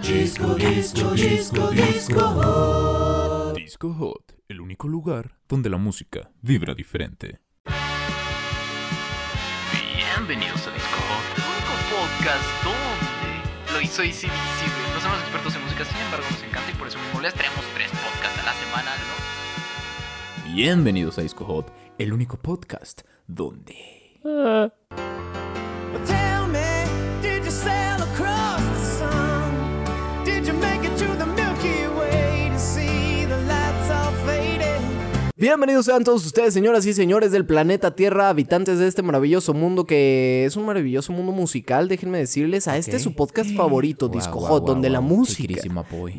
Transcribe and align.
Disco, 0.00 0.54
disco, 0.54 1.10
disco, 1.10 1.70
disco 1.70 2.20
hot. 2.20 3.56
Disco 3.56 3.92
Hot, 3.92 4.32
el 4.48 4.62
único 4.62 4.88
lugar 4.88 5.36
donde 5.46 5.68
la 5.68 5.76
música 5.76 6.30
vibra 6.40 6.74
diferente. 6.74 7.40
Bienvenidos 9.94 10.66
a 10.66 10.70
Disco 10.70 10.96
Hot, 10.96 11.36
el 11.36 11.44
único 11.44 11.74
podcast 11.92 12.64
donde 12.64 13.74
lo 13.74 13.80
hizo 13.82 14.02
Easy 14.02 14.28
No 14.28 15.00
somos 15.02 15.20
expertos 15.20 15.54
en 15.54 15.62
música, 15.64 15.84
sin 15.84 15.98
embargo 15.98 16.24
nos 16.30 16.42
encanta 16.42 16.70
y 16.70 16.74
por 16.76 16.88
eso 16.88 16.98
mismo 16.98 17.20
les 17.20 17.34
traemos 17.34 17.66
tres 17.74 17.90
podcasts 17.90 18.40
a 18.40 18.46
la 18.46 18.54
semana, 18.54 18.92
¿no? 18.96 20.54
Bienvenidos 20.54 21.18
a 21.18 21.22
Disco 21.22 21.44
Hot, 21.44 21.70
el 21.98 22.14
único 22.14 22.38
podcast 22.38 23.02
donde... 23.26 24.20
Tell 26.06 26.33
Bienvenidos 35.44 35.84
sean 35.84 36.04
todos 36.04 36.24
ustedes, 36.24 36.54
señoras 36.54 36.86
y 36.86 36.94
señores 36.94 37.30
del 37.30 37.44
planeta 37.44 37.94
Tierra, 37.94 38.30
habitantes 38.30 38.78
de 38.78 38.88
este 38.88 39.02
maravilloso 39.02 39.52
mundo 39.52 39.84
que 39.84 40.46
es 40.46 40.56
un 40.56 40.64
maravilloso 40.64 41.12
mundo 41.12 41.32
musical. 41.32 41.86
Déjenme 41.86 42.16
decirles 42.16 42.66
a 42.66 42.78
este 42.78 42.98
su 42.98 43.14
podcast 43.14 43.54
favorito, 43.54 44.08
Disco 44.08 44.40
Hot, 44.40 44.64
donde 44.64 44.88
la 44.88 45.02
música 45.02 45.60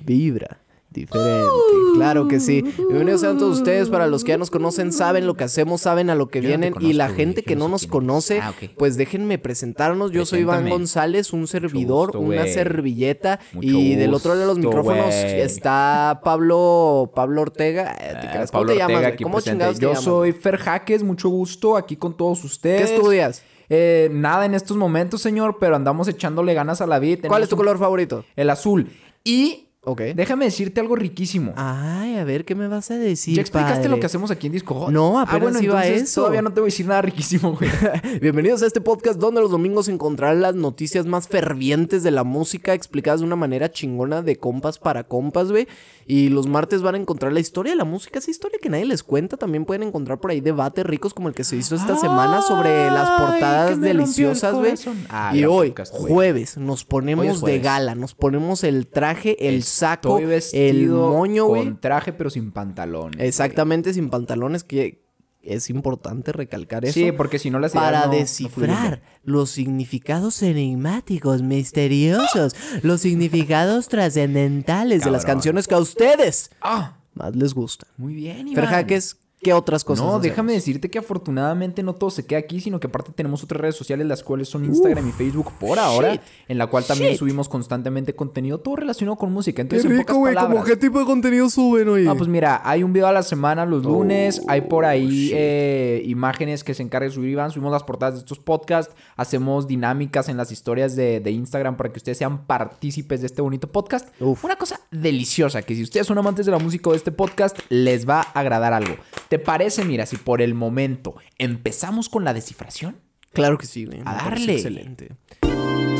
vibra 0.05 0.59
diferente. 1.01 1.49
Claro 1.95 2.27
que 2.27 2.39
sí. 2.39 2.61
Bienvenidos 2.61 3.21
sean 3.21 3.37
todos 3.37 3.57
ustedes. 3.59 3.89
Para 3.89 4.07
los 4.07 4.23
que 4.23 4.29
ya 4.29 4.37
nos 4.37 4.49
conocen, 4.51 4.91
saben 4.91 5.25
lo 5.27 5.35
que 5.35 5.43
hacemos, 5.45 5.81
saben 5.81 6.09
a 6.09 6.15
lo 6.15 6.27
que 6.27 6.41
Yo 6.41 6.49
no 6.49 6.53
te 6.55 6.57
vienen. 6.71 6.75
y 6.81 6.93
la 6.93 7.09
gente 7.09 7.43
que 7.43 7.55
no 7.55 7.67
nos 7.69 7.87
conoce, 7.87 8.39
Ah, 8.41 8.53
pues 8.77 8.97
déjenme 8.97 9.37
presentarnos. 9.37 10.11
Yo 10.11 10.25
soy 10.25 10.39
Iván. 10.41 10.67
González, 10.69 11.31
un 11.33 11.47
servidor, 11.47 12.07
gusto, 12.07 12.19
una 12.19 12.45
servilleta. 12.47 13.39
Mucho 13.53 13.67
y 13.67 13.95
del 13.95 14.13
otro 14.13 14.31
lado 14.35 14.41
de 14.41 14.47
los 14.47 14.59
micrófonos 14.59 15.13
está 15.13 16.21
Pablo, 16.23 17.11
Pablo 17.15 17.41
Ortega. 17.43 17.93
Eh, 17.99 18.09
¿te 18.21 18.27
Ah, 18.27 18.31
creas? 18.31 18.51
¿Cómo 18.51 18.61
Pablo 18.61 18.73
te 18.73 18.77
llamas? 18.79 18.95
Ortega 18.95 19.07
aquí 19.13 19.23
¿Cómo 19.23 19.41
chingados 19.41 19.79
Yo 19.79 19.89
llamas? 19.89 20.03
soy 20.03 20.31
Fer 20.33 20.57
Jaques, 20.57 21.03
mucho 21.03 21.29
gusto 21.29 21.77
aquí 21.77 21.95
con 21.95 22.15
todos 22.17 22.41
¿Qué 22.41 22.47
ustedes. 22.47 22.91
estudias? 22.91 23.43
Eh, 23.69 24.09
nada 24.11 24.45
en 24.45 24.53
estos 24.53 24.77
momentos, 24.77 25.21
señor, 25.21 25.57
pero 25.59 25.75
andamos 25.75 26.07
echándole 26.07 26.53
ganas 26.53 26.81
a 26.81 26.87
la 26.87 26.99
vida. 26.99 27.27
¿Cuál 27.27 27.41
es 27.43 27.49
tu 27.49 27.55
color 27.55 27.79
favorito? 27.79 28.23
El 28.35 28.49
azul. 28.51 28.89
Y 29.23 29.64
Ok. 29.85 30.01
déjame 30.15 30.45
decirte 30.45 30.81
algo 30.81 30.95
riquísimo. 30.95 31.53
Ay, 31.55 32.17
a 32.17 32.23
ver, 32.23 32.43
¿qué 32.43 32.55
me 32.55 32.67
vas 32.67 32.89
a 32.89 32.97
decir? 32.97 33.35
¿Ya 33.35 33.41
explicaste 33.41 33.75
padre? 33.75 33.89
lo 33.89 33.99
que 33.99 34.07
hacemos 34.07 34.31
aquí 34.31 34.47
en 34.47 34.53
Disco 34.53 34.73
Hot? 34.73 34.91
No, 34.91 35.19
ah, 35.19 35.23
apenas 35.23 35.41
bueno, 35.41 35.61
iba 35.61 35.79
a 35.79 35.85
entonces 35.85 36.09
eso. 36.09 36.21
todavía 36.21 36.41
no 36.41 36.51
te 36.51 36.59
voy 36.59 36.67
a 36.67 36.71
decir 36.71 36.87
nada 36.87 37.01
riquísimo, 37.03 37.53
güey. 37.55 37.69
Bienvenidos 38.21 38.63
a 38.63 38.67
este 38.67 38.81
podcast 38.81 39.19
donde 39.19 39.41
los 39.41 39.51
domingos 39.51 39.87
encontrarán 39.87 40.41
las 40.41 40.55
noticias 40.55 41.05
más 41.05 41.27
fervientes 41.27 42.03
de 42.03 42.11
la 42.11 42.23
música 42.23 42.73
explicadas 42.73 43.19
de 43.19 43.27
una 43.27 43.35
manera 43.35 43.71
chingona 43.71 44.21
de 44.21 44.37
compas 44.37 44.79
para 44.79 45.03
compas, 45.03 45.51
güey. 45.51 45.67
Y 46.07 46.29
los 46.29 46.47
martes 46.47 46.81
van 46.81 46.95
a 46.95 46.97
encontrar 46.97 47.31
la 47.31 47.39
historia 47.39 47.73
de 47.73 47.77
la 47.77 47.85
música, 47.85 48.19
esa 48.19 48.31
historia 48.31 48.59
que 48.61 48.69
nadie 48.69 48.85
les 48.85 49.03
cuenta. 49.03 49.37
También 49.37 49.65
pueden 49.65 49.83
encontrar 49.83 50.19
por 50.19 50.31
ahí 50.31 50.41
debates 50.41 50.85
ricos 50.85 51.13
como 51.13 51.27
el 51.27 51.35
que 51.35 51.43
se 51.43 51.55
hizo 51.55 51.75
esta 51.75 51.95
semana 51.95 52.41
sobre 52.41 52.89
las 52.91 53.09
portadas 53.21 53.73
el 53.73 53.81
deliciosas, 53.81 54.53
güey. 54.53 54.73
Ah, 55.09 55.31
y 55.35 55.45
hoy, 55.45 55.69
podcast, 55.69 55.93
jueves, 55.93 56.57
nos 56.57 56.85
ponemos 56.85 57.43
Hoy 57.43 57.51
de 57.51 57.59
gala, 57.59 57.95
nos 57.95 58.13
ponemos 58.13 58.63
el 58.63 58.87
traje, 58.87 59.47
el 59.47 59.63
saco, 59.75 60.19
el 60.53 60.87
moño, 60.89 61.45
güey. 61.45 61.63
Con 61.65 61.79
traje, 61.79 62.13
pero 62.13 62.29
sin 62.29 62.51
pantalones. 62.51 63.19
Exactamente, 63.19 63.93
sin 63.93 64.09
pantalones, 64.09 64.63
que 64.63 65.03
es 65.41 65.69
importante 65.69 66.31
recalcar 66.31 66.85
eso. 66.85 66.93
Sí, 66.95 67.11
porque 67.11 67.37
si 67.37 67.51
no 67.51 67.59
las 67.59 67.73
para 67.73 68.07
no- 68.07 68.11
descifrar 68.13 69.03
los 69.23 69.51
significados 69.51 70.41
enigmáticos, 70.41 71.43
misteriosos, 71.43 72.55
los 72.81 73.01
significados 73.01 73.87
trascendentales 73.87 75.03
de 75.03 75.11
las 75.11 75.23
canciones 75.25 75.67
que 75.67 75.75
a 75.75 75.79
ustedes 75.79 76.49
Ah, 76.61 76.97
más 77.13 77.35
les 77.35 77.53
gustan. 77.53 77.89
muy 77.97 78.15
bien, 78.15 78.47
Iván. 78.47 78.55
Fer 78.65 78.73
Jaques, 78.73 79.17
¿qué 79.45 79.53
otras 79.53 79.83
cosas? 79.83 80.03
No, 80.03 80.09
hacemos? 80.09 80.23
déjame 80.23 80.53
decirte 80.53 80.89
que 80.89 80.97
afortunadamente 80.97 81.83
no 81.83 81.93
todo 81.93 82.09
se 82.09 82.25
queda 82.25 82.39
aquí, 82.39 82.59
sino 82.59 82.79
que 82.79 82.87
aparte 82.87 83.11
tenemos 83.11 83.43
otras 83.43 83.61
redes 83.61 83.75
sociales, 83.75 84.07
las 84.07 84.23
cuales 84.23 84.49
son 84.49 84.65
Instagram 84.65 85.07
y 85.07 85.11
Facebook 85.11 85.51
por 85.59 85.77
ahora, 85.77 86.13
shit, 86.13 86.21
en 86.47 86.57
la 86.57 86.65
cual 86.65 86.83
también 86.83 87.11
shit. 87.11 87.19
subimos 87.19 87.47
constantemente 87.47 88.15
contenido, 88.15 88.57
todo 88.57 88.77
relacionado 88.77 89.17
con 89.17 89.31
música. 89.31 89.61
Entonces, 89.61 89.89
en 89.89 89.97
pocas 89.97 90.17
palabras, 90.17 90.79
tipo 90.79 90.97
de 90.97 91.05
contenido 91.05 91.47
suben, 91.47 91.87
oye? 91.89 92.09
Ah, 92.09 92.15
pues 92.15 92.27
mira, 92.27 92.59
hay 92.63 92.81
un 92.81 92.91
video 92.91 93.07
a 93.07 93.11
la 93.11 93.21
semana 93.21 93.67
los 93.67 93.83
lunes, 93.83 94.41
hay 94.47 94.61
por 94.61 94.83
ahí 94.83 95.27
shit. 95.27 95.33
eh, 95.35 96.01
imágenes 96.07 96.63
que 96.63 96.73
se 96.73 96.81
encarga 96.81 97.05
de 97.05 97.13
subir 97.13 97.29
Iván, 97.29 97.51
subimos 97.51 97.71
las 97.71 97.83
portadas 97.83 98.15
de 98.15 98.21
estos 98.21 98.39
podcasts, 98.39 98.95
hacemos 99.15 99.67
dinámicas 99.67 100.27
en 100.27 100.37
las 100.37 100.51
historias 100.51 100.95
de, 100.95 101.19
de 101.19 101.29
Instagram 101.29 101.77
para 101.77 101.91
que 101.91 101.99
ustedes 101.99 102.17
sean 102.17 102.47
partícipes 102.47 103.21
de 103.21 103.27
este 103.27 103.43
bonito 103.43 103.67
podcast. 103.67 104.09
Uf. 104.19 104.43
Una 104.43 104.55
cosa 104.55 104.79
deliciosa, 104.89 105.61
que 105.61 105.75
si 105.75 105.83
ustedes 105.83 106.07
son 106.07 106.17
amantes 106.17 106.47
de 106.47 106.51
la 106.51 106.57
música 106.57 106.89
o 106.89 106.93
de 106.93 106.97
este 106.97 107.11
podcast, 107.11 107.59
les 107.69 108.09
va 108.09 108.21
a 108.21 108.39
agradar 108.39 108.73
algo. 108.73 108.95
¿Te 109.29 109.34
parece, 109.39 109.83
mira, 109.85 110.05
si 110.05 110.17
por 110.17 110.41
el 110.41 110.53
momento 110.53 111.15
empezamos 111.37 112.09
con 112.09 112.23
la 112.23 112.33
descifración? 112.33 112.97
Claro 113.33 113.57
que 113.57 113.65
sí, 113.65 113.85
güey. 113.85 114.01
A 114.05 114.15
darle. 114.15 114.53
Excelente. 114.55 115.09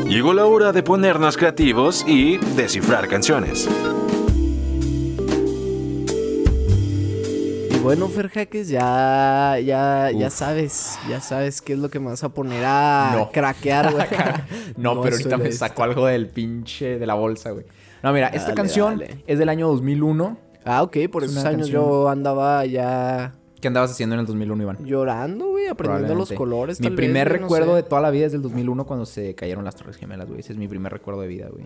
Llegó 0.07 0.33
la 0.33 0.45
hora 0.45 0.71
de 0.71 0.83
ponernos 0.83 1.35
creativos 1.35 2.05
y 2.07 2.37
descifrar 2.55 3.07
canciones. 3.07 3.67
Y 7.71 7.79
bueno, 7.79 8.07
Fer 8.07 8.29
Jaques, 8.29 8.67
ya, 8.69 9.57
ya, 9.63 10.11
ya 10.11 10.29
sabes, 10.29 10.97
ya 11.09 11.19
sabes 11.21 11.61
qué 11.61 11.73
es 11.73 11.79
lo 11.79 11.89
que 11.89 11.99
me 11.99 12.07
vas 12.07 12.23
a 12.23 12.29
poner 12.29 12.63
a 12.65 13.11
No. 13.15 13.31
craquear, 13.31 13.91
güey. 13.93 14.07
No, 14.77 15.01
pero 15.01 15.15
ahorita 15.15 15.37
me 15.37 15.51
sacó 15.51 15.83
algo 15.83 16.05
del 16.07 16.27
pinche 16.27 16.97
de 16.99 17.05
la 17.05 17.13
bolsa, 17.15 17.51
güey. 17.51 17.65
No, 18.03 18.13
mira, 18.13 18.27
esta 18.27 18.53
canción 18.53 18.99
dale. 18.99 19.23
es 19.27 19.39
del 19.39 19.49
año 19.49 19.67
2001. 19.67 20.37
Ah, 20.65 20.83
ok, 20.83 20.97
por 21.11 21.23
Es 21.23 21.31
esos 21.31 21.45
años 21.45 21.61
canción- 21.69 21.83
yo 21.83 22.09
andaba 22.09 22.65
ya 22.65 23.35
¿Qué 23.61 23.67
andabas 23.69 23.91
haciendo 23.91 24.15
en 24.15 24.19
el 24.21 24.25
2001, 24.27 24.63
Iván? 24.63 24.85
llorando, 24.85 25.49
güey, 25.51 25.67
aprendiendo 25.67 26.13
los 26.15 26.31
colores. 26.33 26.79
Mi 26.79 26.87
tal 26.87 26.95
primer 26.95 27.29
vez, 27.29 27.39
güey, 27.39 27.39
no 27.41 27.45
recuerdo 27.47 27.71
sé. 27.77 27.83
de 27.83 27.83
toda 27.89 28.01
la 28.01 28.11
vida 28.11 28.25
es 28.27 28.31
del 28.31 28.41
2001 28.41 28.85
cuando 28.85 29.05
se 29.05 29.33
cayeron 29.35 29.63
las 29.65 29.75
Torres 29.75 29.95
Gemelas, 29.97 30.27
güey. 30.27 30.39
Ese 30.41 30.53
es 30.53 30.59
mi 30.59 30.67
primer 30.67 30.91
recuerdo 30.91 31.21
de 31.21 31.27
vida, 31.27 31.47
güey. 31.51 31.65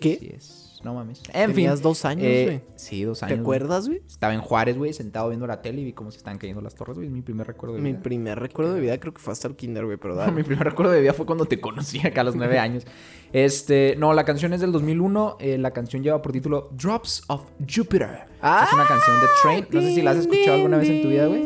¿Qué? 0.00 0.14
Así 0.16 0.30
es. 0.34 0.67
No 0.84 0.94
mames. 0.94 1.22
En 1.32 1.52
Tenías 1.52 1.74
fin. 1.76 1.82
dos 1.82 2.04
años, 2.04 2.24
eh, 2.26 2.44
güey. 2.44 2.60
sí, 2.76 3.02
dos 3.02 3.18
¿Te 3.20 3.26
años. 3.26 3.38
güey. 3.38 3.42
acuerdas, 3.58 3.88
güey? 3.88 4.00
Estaba 4.06 4.32
en 4.34 4.40
Juárez, 4.40 4.78
güey, 4.78 4.92
sentado 4.92 5.28
viendo 5.28 5.46
la 5.46 5.60
tele 5.60 5.80
y 5.80 5.84
vi 5.84 5.92
cómo 5.92 6.10
se 6.12 6.18
estaban 6.18 6.38
cayendo 6.38 6.60
las 6.60 6.74
torres, 6.76 6.94
güey. 6.96 7.08
Es 7.08 7.12
mi 7.12 7.22
primer 7.22 7.46
recuerdo 7.46 7.74
de 7.76 7.82
Mi 7.82 7.92
vida. 7.92 8.02
primer 8.02 8.38
recuerdo 8.38 8.74
de 8.74 8.80
vida 8.80 8.98
creo 8.98 9.12
que 9.12 9.20
fue 9.20 9.32
hasta 9.32 9.48
el 9.48 9.56
kinder, 9.56 9.84
güey, 9.86 9.96
pero 9.96 10.14
dale. 10.16 10.32
mi 10.32 10.42
primer 10.44 10.64
recuerdo 10.64 10.92
de 10.92 11.00
vida 11.00 11.12
fue 11.14 11.26
cuando 11.26 11.46
te 11.46 11.60
conocí 11.60 11.98
acá 12.06 12.20
a 12.20 12.24
los 12.24 12.36
nueve 12.36 12.58
años. 12.58 12.84
Este, 13.32 13.96
no, 13.98 14.14
la 14.14 14.24
canción 14.24 14.52
es 14.52 14.60
del 14.60 14.72
2001. 14.72 15.36
eh, 15.40 15.58
la 15.58 15.72
canción 15.72 16.02
lleva 16.02 16.22
por 16.22 16.32
título 16.32 16.70
Drops 16.72 17.24
of 17.28 17.42
Jupiter. 17.60 18.20
es 18.36 18.72
una 18.72 18.86
canción 18.86 19.20
de 19.20 19.26
Train. 19.42 19.66
No 19.70 19.80
sé 19.80 19.94
si 19.94 20.02
la 20.02 20.12
has 20.12 20.18
escuchado 20.18 20.54
alguna 20.56 20.78
vez 20.78 20.88
en 20.88 21.02
tu 21.02 21.08
vida, 21.08 21.26
güey. 21.26 21.44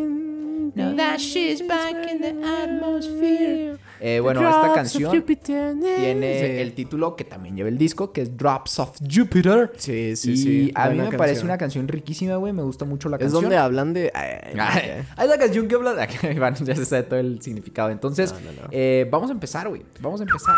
No, 0.75 0.97
that 0.97 1.19
shit's 1.19 1.66
back 1.66 1.94
in 2.10 2.20
the 2.20 2.34
atmosphere. 2.47 3.76
Eh, 4.04 4.18
bueno, 4.18 4.40
Drops 4.40 4.56
esta 4.56 4.74
canción 4.74 5.22
tiene 5.44 6.40
Sí. 6.40 6.60
el 6.60 6.72
título 6.74 7.14
que 7.14 7.22
también 7.22 7.54
lleva 7.56 7.68
el 7.68 7.78
disco, 7.78 8.12
que 8.12 8.22
es 8.22 8.36
Drops 8.36 8.80
of 8.80 8.98
Jupiter. 9.08 9.70
Sí, 9.76 10.16
sí, 10.16 10.32
y 10.32 10.36
sí. 10.36 10.72
a 10.74 10.90
mí 10.90 10.98
me 10.98 11.16
parece 11.16 11.44
una 11.44 11.56
canción 11.56 11.86
riquísima, 11.86 12.34
güey. 12.36 12.52
Me 12.52 12.62
gusta 12.62 12.84
mucho 12.84 13.08
la 13.08 13.16
Es 13.16 13.20
canción. 13.22 13.42
donde 13.42 13.56
hablan 13.58 13.92
de... 13.94 14.10
ay, 14.14 14.54
Ay, 14.58 15.04
Hay 15.16 15.28
la 15.28 15.38
canción 15.38 15.68
que 15.68 15.76
habla 15.76 15.94
de... 15.94 16.08
Iván 16.34 16.54
ya 16.56 16.74
se 16.74 16.84
sabe 16.84 17.04
todo 17.04 17.20
el 17.20 17.40
significado. 17.42 17.90
Entonces, 17.90 18.32
No, 18.32 18.40
no, 18.40 18.62
no. 18.62 18.68
eh, 18.72 19.06
vamos 19.10 19.30
a 19.30 19.32
empezar, 19.34 19.68
güey. 19.68 19.82
Vamos 20.00 20.19
a 20.20 20.24
empezar. 20.24 20.56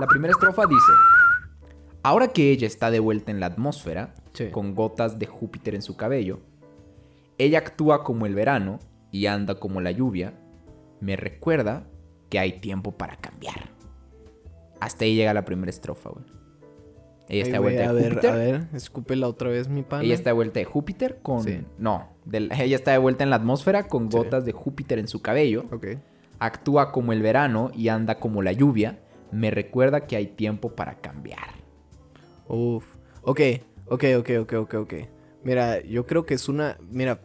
La 0.00 0.06
primera 0.06 0.30
estrofa 0.30 0.62
dice... 0.66 0.92
Ahora 2.04 2.28
que 2.28 2.52
ella 2.52 2.68
está 2.68 2.92
de 2.92 3.00
vuelta 3.00 3.32
en 3.32 3.40
la 3.40 3.46
atmósfera, 3.46 4.14
Sí. 4.32 4.50
con 4.52 4.76
gotas 4.76 5.18
de 5.18 5.26
Júpiter 5.26 5.74
en 5.74 5.82
su 5.82 5.96
cabello, 5.96 6.38
ella 7.38 7.58
actúa 7.58 8.04
como 8.04 8.26
el 8.26 8.34
verano 8.36 8.78
y 9.10 9.26
anda 9.26 9.56
como 9.56 9.80
la 9.80 9.90
lluvia, 9.90 10.34
me 11.00 11.16
recuerda 11.16 11.88
que 12.28 12.38
hay 12.38 12.60
tiempo 12.60 12.92
para 12.92 13.16
cambiar. 13.16 13.70
Hasta 14.80 15.04
ahí 15.04 15.14
llega 15.14 15.32
la 15.34 15.44
primera 15.44 15.70
estrofa, 15.70 16.10
güey. 16.10 16.24
Ella 17.28 17.42
está 17.42 17.54
de 17.54 17.58
vuelta 17.58 17.84
a 17.90 17.92
de 17.92 18.00
ver, 18.02 18.08
Júpiter. 18.12 18.30
a 18.30 18.36
ver, 18.36 18.68
escúpela 18.72 19.26
otra 19.28 19.48
vez, 19.50 19.68
mi 19.68 19.82
pana. 19.82 20.04
Ella 20.04 20.14
está 20.14 20.30
de 20.30 20.34
vuelta 20.34 20.60
de 20.60 20.64
Júpiter 20.64 21.18
con... 21.22 21.42
Sí. 21.42 21.60
No, 21.78 22.08
ella 22.32 22.76
está 22.76 22.92
de 22.92 22.98
vuelta 22.98 23.24
en 23.24 23.30
la 23.30 23.36
atmósfera 23.36 23.88
con 23.88 24.10
Sí. 24.10 24.16
gotas 24.16 24.44
de 24.44 24.52
Júpiter 24.52 24.98
en 24.98 25.08
su 25.08 25.22
cabello. 25.22 25.64
Ok. 25.72 25.86
Actúa 26.38 26.92
como 26.92 27.12
el 27.12 27.22
verano 27.22 27.70
y 27.74 27.88
anda 27.88 28.20
como 28.20 28.42
la 28.42 28.52
lluvia. 28.52 29.00
Me 29.32 29.50
recuerda 29.50 30.06
que 30.06 30.14
hay 30.16 30.26
tiempo 30.28 30.74
para 30.76 30.98
cambiar. 30.98 31.54
Uf. 32.48 32.84
Ok, 33.22 33.40
ok, 33.86 34.04
ok, 34.18 34.30
ok, 34.42 34.52
ok, 34.52 34.74
ok. 34.74 34.94
Mira, 35.42 35.80
yo 35.82 36.06
creo 36.06 36.26
que 36.26 36.34
es 36.34 36.48
una. 36.48 36.76
Mira, 36.90 37.20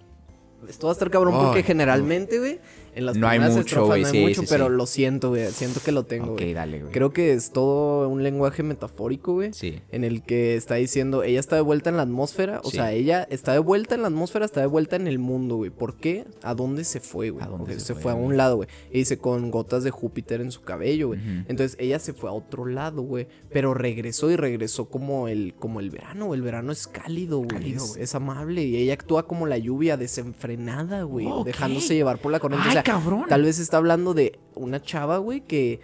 esto 0.68 0.88
va 0.88 0.92
a 0.92 0.94
estar 0.94 1.12
cabrón 1.12 1.36
porque 1.38 1.62
generalmente, 1.64 2.40
güey, 2.40 2.60
En 2.96 3.06
las 3.06 3.16
No 3.16 3.28
hay 3.28 3.40
mucho, 3.40 3.86
güey, 3.86 4.02
no 4.02 4.08
hay 4.08 4.14
sí, 4.14 4.22
mucho, 4.22 4.42
sí, 4.42 4.48
pero 4.50 4.68
sí. 4.68 4.74
lo 4.76 4.86
siento, 4.86 5.30
güey. 5.30 5.48
Siento 5.52 5.80
que 5.84 5.92
lo 5.92 6.04
tengo, 6.04 6.34
Ok, 6.34 6.40
güey. 6.42 6.54
dale, 6.54 6.80
güey. 6.82 6.92
Creo 6.92 7.12
que 7.14 7.34
es 7.34 7.52
todo 7.52 8.08
un 8.10 8.24
lenguaje 8.24 8.64
metafórico, 8.64 9.34
güey. 9.34 9.54
Sí. 9.54 9.80
En 9.92 10.04
el 10.04 10.24
que 10.24 10.56
está 10.56 10.76
diciendo, 10.76 11.24
ella 11.24 11.40
está 11.40 11.56
de 11.56 11.62
vuelta 11.62 11.90
en 11.90 11.98
la 11.98 12.04
atmósfera. 12.04 12.60
O 12.64 12.72
sea, 12.72 12.92
ella 12.92 13.28
está 13.30 13.54
de 13.54 13.60
vuelta 13.60 13.96
en 13.96 14.02
la 14.02 14.08
atmósfera, 14.10 14.46
está 14.46 14.62
de 14.62 14.68
vuelta 14.68 14.96
en 14.96 15.08
el 15.08 15.20
mundo, 15.20 15.56
güey. 15.58 15.70
¿Por 15.72 15.96
qué? 15.96 16.26
¿A 16.44 16.54
dónde 16.54 16.84
se 16.84 17.00
fue, 17.00 17.30
güey? 17.30 17.44
¿A 17.46 17.48
dónde 17.48 17.74
Ok, 17.74 17.80
se 17.80 17.86
se 17.86 17.94
fue, 17.94 18.04
fue 18.04 18.12
a 18.12 18.16
un 18.16 18.36
lado, 18.38 18.58
güey. 18.58 18.68
Y 18.92 19.00
dice, 19.00 19.18
con 19.18 19.52
gotas 19.52 19.84
de 19.84 19.92
Júpiter 19.92 20.42
en 20.42 20.52
su 20.52 20.62
cabello, 20.62 21.08
güey. 21.08 21.20
Entonces 21.48 21.78
ella 21.80 22.00
se 22.00 22.14
fue 22.14 22.30
a 22.30 22.34
otro 22.34 22.66
lado, 22.66 23.02
güey. 23.04 23.28
Pero 23.52 23.74
regresó 23.74 24.30
y 24.32 24.36
regresó 24.36 24.86
como 24.86 25.28
el, 25.28 25.54
como 25.58 25.80
el 25.80 25.90
verano, 25.90 26.28
güey. 26.28 26.40
El 26.40 26.44
verano 26.44 26.72
es 26.72 26.88
cálido, 26.88 27.40
güey. 27.40 27.74
Es, 27.74 27.96
es 27.98 28.16
amable. 28.16 28.64
Y 28.64 28.78
ella 28.78 28.94
actúa 28.94 29.28
como 29.28 29.46
la 29.48 29.58
lluvia 29.58 29.98
desenfrenada, 29.98 31.04
güey. 31.04 31.28
Ok. 31.28 31.46
Dejándose 31.46 31.96
llevar 31.96 32.18
por 32.20 32.32
la 32.32 32.40
corriente. 32.40 32.68
Ay, 32.70 32.81
sea, 32.84 32.94
cabrón. 32.94 33.26
tal 33.28 33.44
vez 33.44 33.60
está 33.60 33.78
hablando 33.78 34.14
de 34.14 34.40
una 34.56 34.82
chava, 34.82 35.18
güey, 35.18 35.42
que, 35.42 35.80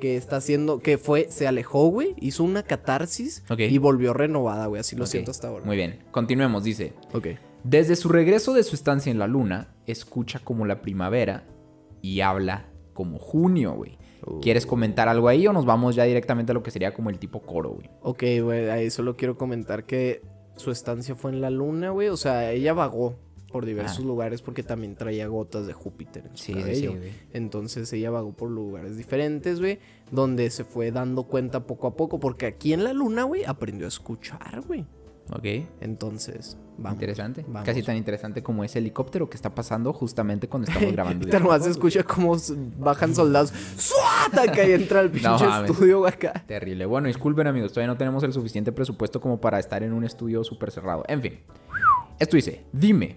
que 0.00 0.16
está 0.16 0.36
haciendo, 0.36 0.80
que 0.80 0.98
fue, 0.98 1.28
se 1.30 1.46
alejó, 1.46 1.88
güey, 1.88 2.14
hizo 2.18 2.44
una 2.44 2.62
catarsis 2.62 3.44
y 3.56 3.78
volvió 3.78 4.12
renovada, 4.12 4.66
güey. 4.66 4.80
Así 4.80 4.96
lo 4.96 5.06
siento 5.06 5.30
hasta 5.30 5.48
ahora. 5.48 5.64
Muy 5.64 5.76
bien. 5.76 6.04
Continuemos, 6.10 6.64
dice. 6.64 6.94
Ok. 7.12 7.28
Desde 7.64 7.94
su 7.94 8.08
regreso 8.08 8.54
de 8.54 8.64
su 8.64 8.74
estancia 8.74 9.10
en 9.10 9.18
la 9.18 9.28
luna, 9.28 9.74
escucha 9.86 10.40
como 10.40 10.66
la 10.66 10.82
primavera 10.82 11.44
y 12.00 12.20
habla 12.20 12.66
como 12.92 13.18
junio, 13.18 13.72
güey. 13.74 13.98
¿Quieres 14.40 14.66
comentar 14.66 15.08
algo 15.08 15.28
ahí 15.28 15.46
o 15.46 15.52
nos 15.52 15.64
vamos 15.64 15.96
ya 15.96 16.04
directamente 16.04 16.52
a 16.52 16.54
lo 16.54 16.62
que 16.62 16.70
sería 16.70 16.94
como 16.94 17.10
el 17.10 17.18
tipo 17.18 17.40
coro, 17.42 17.70
güey? 17.70 17.90
Ok, 18.02 18.22
güey, 18.42 18.70
ahí 18.70 18.90
solo 18.90 19.16
quiero 19.16 19.36
comentar 19.36 19.84
que 19.84 20.22
su 20.56 20.70
estancia 20.70 21.14
fue 21.14 21.32
en 21.32 21.40
la 21.40 21.50
luna, 21.50 21.90
güey. 21.90 22.08
O 22.08 22.16
sea, 22.16 22.52
ella 22.52 22.72
vagó 22.72 23.16
por 23.52 23.64
diversos 23.66 24.00
Ah. 24.00 24.06
lugares 24.08 24.42
porque 24.42 24.62
también 24.62 24.96
traía 24.96 25.26
gotas 25.28 25.66
de 25.66 25.72
Júpiter 25.74 26.24
en 26.26 26.36
su 26.36 26.44
Sí, 26.44 26.52
sí, 26.54 26.58
sí, 26.58 26.60
cabello. 26.62 26.90
güey. 26.96 27.12
Entonces 27.32 27.92
ella 27.92 28.10
vagó 28.10 28.32
por 28.32 28.50
lugares 28.50 28.96
diferentes, 28.96 29.60
güey, 29.60 29.78
donde 30.10 30.50
se 30.50 30.64
fue 30.64 30.90
dando 30.90 31.24
cuenta 31.24 31.66
poco 31.66 31.86
a 31.86 31.94
poco, 31.96 32.18
porque 32.18 32.46
aquí 32.46 32.72
en 32.72 32.82
la 32.84 32.92
luna, 32.92 33.24
güey, 33.24 33.44
aprendió 33.44 33.86
a 33.86 33.88
escuchar, 33.88 34.62
güey. 34.66 34.84
Ok. 35.30 35.44
Entonces, 35.80 36.56
vamos. 36.78 36.94
interesante. 36.94 37.44
vamos. 37.46 37.64
Casi 37.64 37.82
tan 37.84 37.96
interesante 37.96 38.42
como 38.42 38.64
ese 38.64 38.80
helicóptero 38.80 39.30
que 39.30 39.36
está 39.36 39.54
pasando 39.54 39.92
justamente 39.92 40.48
cuando 40.48 40.68
estamos 40.68 40.92
grabando. 40.92 41.26
Y 41.26 41.30
tal 41.30 41.44
más 41.44 41.62
se 41.62 41.70
escucha 41.70 42.02
como 42.02 42.34
s- 42.34 42.52
bajan 42.78 43.14
soldados. 43.14 43.52
¡Suata! 43.76 44.50
Que 44.50 44.60
ahí 44.62 44.72
entra 44.72 45.00
el 45.00 45.10
pinche 45.12 45.28
mames. 45.28 45.70
estudio, 45.70 46.04
acá. 46.06 46.44
Terrible. 46.46 46.86
Bueno, 46.86 47.06
disculpen 47.06 47.46
amigos, 47.46 47.72
todavía 47.72 47.92
no 47.92 47.96
tenemos 47.96 48.22
el 48.24 48.32
suficiente 48.32 48.72
presupuesto 48.72 49.20
como 49.20 49.40
para 49.40 49.60
estar 49.60 49.82
en 49.84 49.92
un 49.92 50.02
estudio 50.04 50.42
súper 50.42 50.72
cerrado. 50.72 51.04
En 51.06 51.22
fin. 51.22 51.38
Esto 52.18 52.36
dice, 52.36 52.64
dime, 52.72 53.16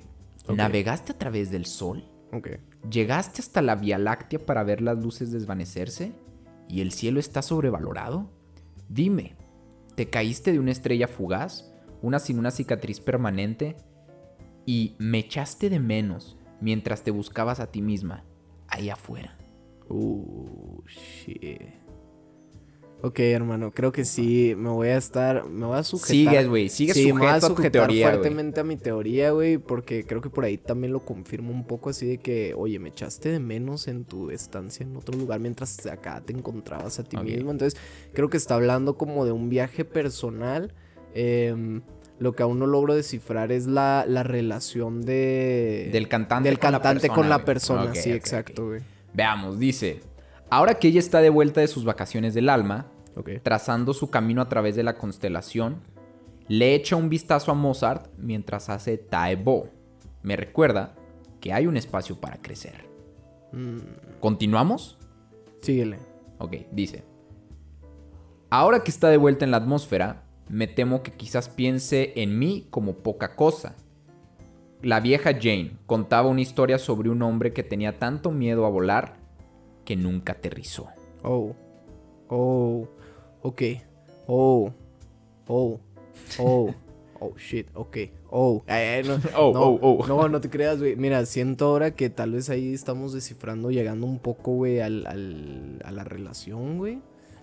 ¿navegaste 0.54 1.14
a 1.14 1.18
través 1.18 1.52
del 1.52 1.66
sol? 1.66 2.10
¿Llegaste 2.90 3.42
hasta 3.42 3.62
la 3.62 3.76
Vía 3.76 3.98
Láctea 3.98 4.46
para 4.46 4.64
ver 4.64 4.82
las 4.82 4.98
luces 4.98 5.32
desvanecerse? 5.32 6.14
¿Y 6.68 6.82
el 6.82 6.92
cielo 6.92 7.20
está 7.20 7.42
sobrevalorado? 7.42 8.30
Dime, 8.90 9.36
¿te 9.96 10.10
caíste 10.10 10.52
de 10.52 10.60
una 10.60 10.72
estrella 10.72 11.08
fugaz? 11.08 11.72
¿Una 12.02 12.20
sin 12.20 12.40
una 12.40 12.52
cicatriz 12.52 13.00
permanente? 13.00 13.78
¿Y 14.66 14.96
me 15.00 15.20
echaste 15.20 15.70
de 15.70 15.80
menos 15.80 16.38
mientras 16.60 17.04
te 17.04 17.12
buscabas 17.12 17.60
a 17.60 17.72
ti 17.72 17.82
misma 17.82 18.24
ahí 18.68 18.90
afuera? 18.90 19.38
Uh, 19.88 20.82
shit. 20.88 21.85
Ok, 23.02 23.20
hermano, 23.20 23.72
creo 23.72 23.92
que 23.92 24.04
sí, 24.04 24.56
me 24.58 24.70
voy 24.70 24.88
a 24.88 24.98
estar, 24.98 25.48
me 25.48 25.66
voy 25.66 25.78
a 25.78 25.84
sujetar. 25.84 26.16
Sigues, 26.16 26.48
güey, 26.48 26.70
sigues 26.70 26.96
sí, 26.96 27.14
me 27.14 27.20
voy 27.20 27.28
a 27.28 27.42
sujetar 27.42 27.72
teoría, 27.72 28.10
fuertemente 28.10 28.62
a 28.62 28.64
mi 28.64 28.78
teoría, 28.78 29.32
güey, 29.32 29.58
porque 29.58 30.06
creo 30.06 30.22
que 30.22 30.30
por 30.30 30.44
ahí 30.44 30.58
también 30.58 30.92
lo 30.92 31.06
confirmo 31.06 31.52
un 31.52 31.68
poco 31.68 31.92
así 31.92 32.08
de 32.08 32.18
que, 32.18 32.54
oye, 32.56 32.80
me 32.80 32.90
echaste 32.90 33.30
de 33.30 33.40
menos 33.40 33.88
en 33.88 34.06
tu 34.06 34.32
estancia 34.32 34.84
en 34.84 34.96
otro 34.96 35.16
lugar 35.18 35.40
mientras 35.40 35.86
acá 35.86 36.22
te 36.26 36.34
encontrabas 36.34 36.98
a 36.98 37.04
ti 37.04 37.18
mismo. 37.18 37.52
Entonces, 37.52 37.80
creo 38.14 38.30
que 38.30 38.38
está 38.38 38.56
hablando 38.56 38.98
como 38.98 39.26
de 39.26 39.32
un 39.32 39.50
viaje 39.50 39.86
personal. 39.86 40.74
em, 41.14 41.82
lo 42.18 42.34
que 42.34 42.44
aún 42.44 42.60
no 42.60 42.66
logro 42.66 42.96
descifrar 42.96 43.52
es 43.52 43.68
la, 43.68 44.06
la 44.08 44.24
relación 44.24 45.02
de... 45.02 45.90
Del 45.92 46.08
cantante 46.08 46.48
del 46.50 46.60
con 46.60 46.72
la 46.72 46.80
cantante 46.80 47.08
con 47.10 47.16
persona, 47.18 47.30
la 47.30 47.46
persona, 47.46 47.94
sí, 47.94 48.12
exacto, 48.12 48.68
güey. 48.68 48.82
Veamos, 49.14 49.60
dice, 49.60 50.00
ahora 50.50 50.76
que 50.76 50.88
ella 50.88 51.00
está 51.00 51.22
de 51.22 51.30
vuelta 51.30 51.62
de 51.62 51.68
sus 51.68 51.86
vacaciones 51.86 52.34
del 52.34 52.50
alma, 52.50 52.88
trazando 53.44 53.94
su 53.94 54.10
camino 54.10 54.42
a 54.42 54.50
través 54.50 54.76
de 54.76 54.84
la 54.84 54.98
constelación, 54.98 55.82
le 56.48 56.76
echa 56.76 56.96
un 56.96 57.10
vistazo 57.10 57.52
a 57.52 57.56
Mozart 57.56 58.08
mientras 58.18 58.70
hace 58.70 58.98
Taebo. 58.98 59.70
Me 60.22 60.36
recuerda 60.36 60.96
que 61.40 61.54
hay 61.54 61.68
un 61.68 61.78
espacio 61.78 62.20
para 62.20 62.42
crecer. 62.42 62.88
Mm, 63.52 64.20
¿Continuamos? 64.20 64.98
síguele. 65.62 65.98
Ok, 66.38 66.54
dice. 66.72 67.04
Ahora 68.50 68.84
que 68.84 68.92
está 68.92 69.10
de 69.10 69.18
vuelta 69.18 69.46
en 69.46 69.52
la 69.52 69.58
atmósfera, 69.58 70.24
me 70.48 70.68
temo 70.68 71.02
que 71.02 71.12
quizás 71.12 71.50
piense 71.50 72.14
en 72.16 72.38
mí 72.38 72.68
como 72.70 72.98
poca 72.98 73.36
cosa. 73.36 73.76
La 74.82 75.00
vieja 75.00 75.32
Jane 75.34 75.72
contaba 75.88 76.30
una 76.30 76.42
historia 76.42 76.78
sobre 76.78 77.10
un 77.10 77.24
hombre 77.24 77.54
que 77.54 77.64
tenía 77.64 77.98
tanto 77.98 78.30
miedo 78.32 78.66
a 78.66 78.70
volar 78.70 79.18
que 79.86 79.96
nunca 79.96 80.34
aterrizó. 80.34 80.88
Oh. 81.24 81.54
Oh. 82.30 82.88
Ok. 83.42 83.62
Oh. 84.28 84.72
Oh. 85.48 85.80
Oh. 86.40 86.74
Oh, 87.18 87.34
shit. 87.38 87.68
Ok. 87.76 87.98
Oh. 88.30 88.62
Eh, 88.68 89.02
no, 89.06 89.14
Oh, 89.38 89.54
no, 89.54 89.62
oh, 89.62 89.80
oh. 90.04 90.06
No, 90.06 90.28
no 90.28 90.42
te 90.42 90.50
creas, 90.50 90.80
güey. 90.80 90.98
Mira, 90.98 91.26
siento 91.26 91.68
ahora 91.68 91.92
que 91.96 92.10
tal 92.10 92.34
vez 92.34 92.50
ahí 92.50 92.74
estamos 92.74 93.14
descifrando, 93.14 93.72
llegando 93.72 94.06
un 94.06 94.20
poco, 94.20 94.52
güey, 94.52 94.82
al, 94.82 95.08
al- 95.08 95.82
a 95.86 95.92
la 95.94 96.04
relación, 96.04 96.78
güey. 96.78 97.00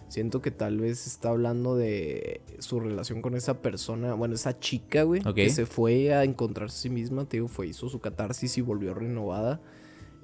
Siento 0.09 0.43
que 0.43 0.51
tal 0.51 0.79
vez 0.79 1.07
está 1.07 1.31
hablando 1.31 1.75
de 1.75 2.43
su 2.59 2.81
relación 2.81 3.23
con 3.23 3.35
esa 3.35 3.63
persona, 3.63 4.13
bueno, 4.13 4.35
esa 4.35 4.61
chica, 4.61 5.05
güey, 5.05 5.23
Ok. 5.27 5.37
que 5.37 5.49
se 5.51 5.65
fue 5.65 6.13
a 6.13 6.23
encontrarse 6.23 6.77
a 6.77 6.83
sí 6.83 6.91
misma, 6.91 7.25
te 7.25 7.39
digo, 7.39 7.49
fue, 7.49 7.67
hizo 7.69 7.89
su 7.89 7.99
catarsis 7.99 8.59
y 8.59 8.61
volvió 8.61 8.93
renovada. 8.93 9.59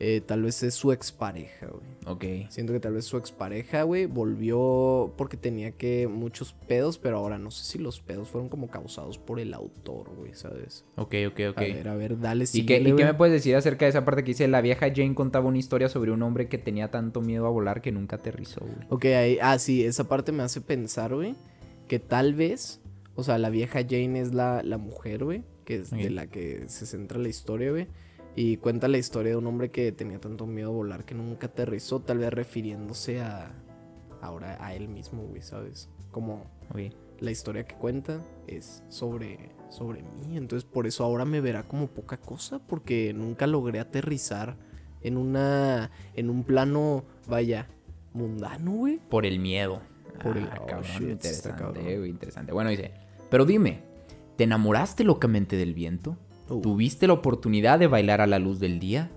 Eh, 0.00 0.20
tal 0.24 0.42
vez 0.42 0.62
es 0.62 0.74
su 0.74 0.92
expareja, 0.92 1.66
güey. 1.66 1.82
Ok. 2.06 2.50
Siento 2.50 2.72
que 2.72 2.78
tal 2.78 2.94
vez 2.94 3.04
su 3.04 3.16
expareja, 3.16 3.82
güey, 3.82 4.06
volvió 4.06 5.12
porque 5.16 5.36
tenía 5.36 5.72
que 5.72 6.06
muchos 6.06 6.52
pedos, 6.52 6.98
pero 6.98 7.18
ahora 7.18 7.36
no 7.38 7.50
sé 7.50 7.64
si 7.64 7.78
los 7.78 8.00
pedos 8.00 8.28
fueron 8.28 8.48
como 8.48 8.68
causados 8.68 9.18
por 9.18 9.40
el 9.40 9.52
autor, 9.52 10.14
güey, 10.14 10.34
¿sabes? 10.34 10.84
Ok, 10.96 11.14
ok, 11.28 11.40
ok. 11.50 11.58
A 11.58 11.60
ver, 11.60 11.88
a 11.88 11.96
ver, 11.96 12.20
dale, 12.20 12.44
¿Y, 12.52 12.64
qué, 12.64 12.80
y 12.80 12.94
qué 12.94 13.04
me 13.04 13.14
puedes 13.14 13.32
decir 13.32 13.56
acerca 13.56 13.86
de 13.86 13.90
esa 13.90 14.04
parte 14.04 14.22
que 14.22 14.28
dice 14.28 14.46
la 14.46 14.60
vieja 14.60 14.86
Jane 14.94 15.14
contaba 15.14 15.48
una 15.48 15.58
historia 15.58 15.88
sobre 15.88 16.12
un 16.12 16.22
hombre 16.22 16.48
que 16.48 16.58
tenía 16.58 16.92
tanto 16.92 17.20
miedo 17.20 17.46
a 17.46 17.50
volar 17.50 17.82
que 17.82 17.90
nunca 17.90 18.16
aterrizó, 18.16 18.60
güey? 18.60 18.86
Ok, 18.90 19.04
ahí, 19.06 19.38
ah, 19.42 19.58
sí, 19.58 19.84
esa 19.84 20.04
parte 20.04 20.30
me 20.30 20.44
hace 20.44 20.60
pensar, 20.60 21.12
güey, 21.12 21.34
que 21.88 21.98
tal 21.98 22.34
vez, 22.34 22.80
o 23.16 23.24
sea, 23.24 23.36
la 23.38 23.50
vieja 23.50 23.80
Jane 23.82 24.20
es 24.20 24.32
la, 24.32 24.62
la 24.62 24.78
mujer, 24.78 25.24
güey, 25.24 25.42
que 25.64 25.76
es 25.76 25.90
de 25.90 26.10
la 26.10 26.28
que 26.28 26.68
se 26.68 26.86
centra 26.86 27.18
la 27.18 27.28
historia, 27.28 27.72
güey. 27.72 27.88
Y 28.40 28.56
cuenta 28.58 28.86
la 28.86 28.98
historia 28.98 29.32
de 29.32 29.36
un 29.36 29.46
hombre 29.48 29.70
que 29.72 29.90
tenía 29.90 30.20
tanto 30.20 30.46
miedo 30.46 30.68
a 30.68 30.72
volar 30.72 31.04
que 31.04 31.14
nunca 31.14 31.48
aterrizó, 31.48 31.98
tal 31.98 32.18
vez 32.18 32.32
refiriéndose 32.32 33.20
a 33.20 33.50
ahora 34.20 34.56
a 34.64 34.74
él 34.74 34.86
mismo, 34.88 35.24
güey, 35.24 35.42
¿sabes? 35.42 35.88
Como 36.12 36.44
la 37.18 37.30
historia 37.32 37.64
que 37.64 37.74
cuenta 37.74 38.20
es 38.46 38.84
sobre, 38.88 39.50
sobre 39.70 40.02
mí. 40.02 40.36
Entonces 40.36 40.68
por 40.70 40.86
eso 40.86 41.02
ahora 41.02 41.24
me 41.24 41.40
verá 41.40 41.64
como 41.66 41.88
poca 41.88 42.16
cosa. 42.16 42.60
Porque 42.60 43.12
nunca 43.12 43.48
logré 43.48 43.80
aterrizar 43.80 44.56
en 45.02 45.16
una. 45.16 45.90
en 46.14 46.30
un 46.30 46.44
plano, 46.44 47.04
vaya, 47.26 47.66
mundano, 48.12 48.70
güey. 48.70 49.00
Por 49.08 49.26
el 49.26 49.40
miedo. 49.40 49.82
Por 50.22 50.36
el- 50.36 50.44
Ah, 50.44 50.60
oh, 50.62 50.66
cabrón, 50.66 50.84
shit, 50.84 50.94
está 50.94 51.28
interesante, 51.28 51.58
cabrón. 51.60 51.84
güey, 51.84 52.10
interesante. 52.10 52.52
Bueno, 52.52 52.70
dice, 52.70 52.92
pero 53.30 53.44
dime, 53.44 53.82
¿te 54.36 54.44
enamoraste 54.44 55.02
locamente 55.02 55.56
del 55.56 55.74
viento? 55.74 56.16
Uh. 56.48 56.60
¿Tuviste 56.60 57.06
la 57.06 57.12
oportunidad 57.14 57.78
de 57.78 57.86
bailar 57.86 58.20
a 58.20 58.26
la 58.26 58.38
luz 58.38 58.58
del 58.60 58.78
día 58.78 59.10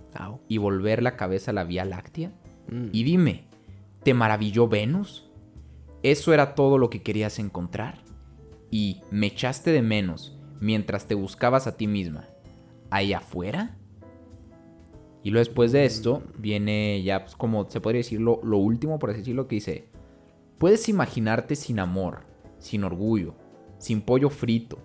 y 0.48 0.58
volver 0.58 1.02
la 1.02 1.16
cabeza 1.16 1.52
a 1.52 1.54
la 1.54 1.64
Vía 1.64 1.86
Láctea? 1.86 2.34
Mm. 2.70 2.88
Y 2.92 3.04
dime, 3.04 3.46
¿te 4.04 4.14
maravilló 4.14 4.68
Venus? 4.68 5.30
¿Eso 6.04 6.34
era 6.34 6.56
todo 6.56 6.78
lo 6.78 6.90
que 6.90 7.02
querías 7.02 7.40
encontrar? 7.40 8.00
¿Y 8.70 9.02
me 9.12 9.28
echaste 9.28 9.72
de 9.72 9.82
menos 9.82 10.38
mientras 10.60 11.08
te 11.08 11.16
buscabas 11.16 11.68
a 11.68 11.78
ti 11.78 11.88
misma 11.88 12.28
ahí 12.90 13.14
afuera? 13.14 13.78
Y 15.24 15.30
luego 15.30 15.46
después 15.46 15.72
de 15.72 15.86
esto 15.86 16.24
viene 16.38 17.04
ya 17.04 17.24
pues, 17.24 17.36
como 17.36 17.70
se 17.70 17.80
podría 17.80 18.00
decir 18.00 18.20
lo, 18.20 18.42
lo 18.44 18.58
último, 18.58 18.98
por 18.98 19.12
así 19.12 19.20
decirlo, 19.20 19.48
que 19.48 19.56
dice, 19.56 19.90
puedes 20.58 20.90
imaginarte 20.90 21.56
sin 21.56 21.80
amor, 21.80 22.26
sin 22.58 22.84
orgullo, 22.84 23.36
sin 23.78 24.02
pollo 24.02 24.30
frito, 24.30 24.80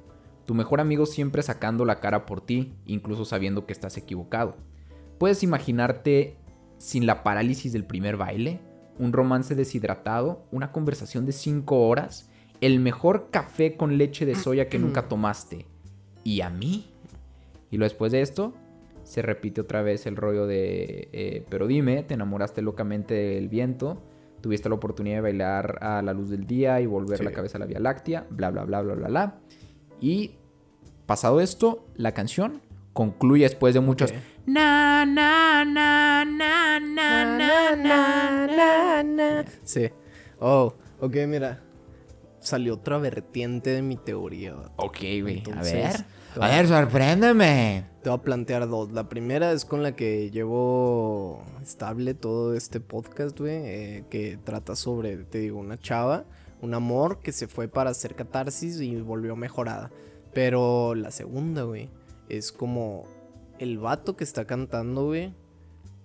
tu 0.47 0.55
mejor 0.55 0.81
amigo 0.81 1.07
siempre 1.07 1.43
sacando 1.43 1.85
la 1.85 2.01
cara 2.01 2.25
por 2.27 2.41
ti, 2.41 2.73
incluso 2.87 3.25
sabiendo 3.25 3.67
que 3.67 3.73
estás 3.73 3.97
equivocado. 3.97 4.57
Puedes 5.19 5.43
imaginarte 5.43 6.37
sin 6.79 7.07
la 7.07 7.23
parálisis 7.23 7.73
del 7.73 7.85
primer 7.85 8.17
baile, 8.17 8.61
un 8.99 9.13
romance 9.13 9.55
deshidratado, 9.55 10.45
una 10.51 10.73
conversación 10.73 11.27
de 11.27 11.33
5 11.33 11.89
horas, 11.89 12.31
el 12.61 12.81
mejor 12.81 13.29
café 13.31 13.77
con 13.77 13.99
leche 13.99 14.25
de 14.25 14.35
soya 14.35 14.69
que 14.69 14.79
nunca 14.79 15.09
tomaste. 15.09 15.67
¿Y 16.25 16.41
a 16.41 16.51
mí? 16.51 16.87
Y 17.71 17.79
después 17.79 18.13
de 18.13 18.21
esto, 18.23 18.55
se 19.05 19.23
repite 19.23 19.61
otra 19.61 19.83
vez 19.83 20.07
el 20.07 20.17
rollo 20.17 20.47
de, 20.47 21.09
eh, 21.13 21.45
pero 21.49 21.67
dime, 21.67 22.03
te 22.03 22.15
enamoraste 22.15 22.63
locamente 22.63 23.15
del 23.15 23.49
viento, 23.49 24.03
tuviste 24.41 24.69
la 24.69 24.75
oportunidad 24.77 25.17
de 25.17 25.21
bailar 25.23 25.79
a 25.83 26.03
la 26.03 26.13
luz 26.13 26.31
del 26.31 26.47
día 26.47 26.81
y 26.81 26.87
volver 26.87 27.19
Sí. 27.19 27.25
la 27.25 27.33
cabeza 27.33 27.59
a 27.59 27.61
la 27.61 27.67
Vía 27.67 27.81
Láctea, 27.81 28.27
bla, 28.31 28.51
bla, 28.51 28.65
bla, 28.65 28.83
bla, 28.83 28.95
bla, 28.95 29.09
bla. 29.09 29.39
Y 30.01 30.33
pasado 31.07 31.41
esto, 31.41 31.87
la 31.97 32.13
canción 32.13 32.63
concluye 32.93 33.45
después 33.45 33.75
de 33.75 33.81
muchos... 33.81 34.11
Ok. 34.11 34.17
Na, 34.47 35.05
na, 35.05 35.65
na, 35.65 36.25
na, 36.25 36.79
na, 36.81 37.77
na, 37.77 39.03
na. 39.03 39.45
Sí. 39.65 39.91
Oh, 40.39 40.73
ok, 41.01 41.17
mira. 41.27 41.63
Salió 42.39 42.75
otra 42.75 42.99
vertiente 42.99 43.71
de 43.71 43.83
mi 43.83 43.97
teoría. 43.97 44.55
Ok, 44.77 44.99
güey, 45.21 45.43
a 45.53 45.63
ver. 45.63 46.05
A 46.41 46.49
ver, 46.49 46.69
sorpréndeme. 46.69 47.87
Te 48.03 48.11
voy 48.11 48.19
a 48.19 48.23
plantear 48.23 48.69
dos. 48.69 48.93
La 48.93 49.09
primera 49.09 49.51
es 49.51 49.65
con 49.65 49.83
la 49.83 49.97
que 49.97 50.31
llevo 50.31 51.43
estable 51.61 52.15
todo 52.15 52.55
este 52.55 52.79
podcast, 52.79 53.37
güey. 53.41 53.57
eh, 53.57 54.05
que 54.11 54.39
trata 54.45 54.77
sobre, 54.77 55.17
te 55.25 55.39
digo, 55.39 55.59
una 55.59 55.77
chava, 55.77 56.25
un 56.67 56.75
amor 56.75 57.21
que 57.21 57.33
se 57.33 57.47
fue 57.47 57.69
para 57.69 57.91
hacer 57.91 58.15
catarsis 58.15 58.81
y 58.81 59.01
volvió 59.01 59.37
mejorada. 59.37 59.91
Pero 60.35 60.95
la 60.95 61.11
segunda, 61.11 61.63
güey, 61.63 61.89
es 62.29 62.53
como 62.53 63.05
el 63.59 63.79
vato 63.79 64.17
que 64.17 64.25
está 64.25 64.45
cantando, 64.45 65.07
güey, 65.07 65.33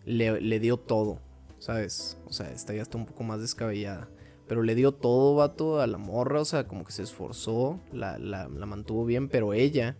le, 0.06 0.60
dio 0.60 0.78
todo, 0.78 1.20
¿sabes? 1.60 2.18
O 2.28 2.34
sea, 2.34 2.50
esta 2.52 2.74
ya 2.74 2.82
está 2.82 2.98
un 2.98 3.06
poco 3.06 3.24
más 3.24 3.42
descabellada. 3.42 4.10
Pero 4.48 4.64
le 4.64 4.76
dio 4.76 4.94
todo, 4.94 5.36
vato, 5.36 5.82
a 5.82 5.88
la 5.88 5.98
morra, 5.98 6.42
o 6.42 6.46
sea, 6.46 6.68
como 6.68 6.86
que 6.86 6.92
se 6.92 7.04
esforzó, 7.04 7.80
la 7.92 8.48
mantuvo 8.48 9.06
bien, 9.06 9.30
pero 9.30 9.54
ella 9.54 9.98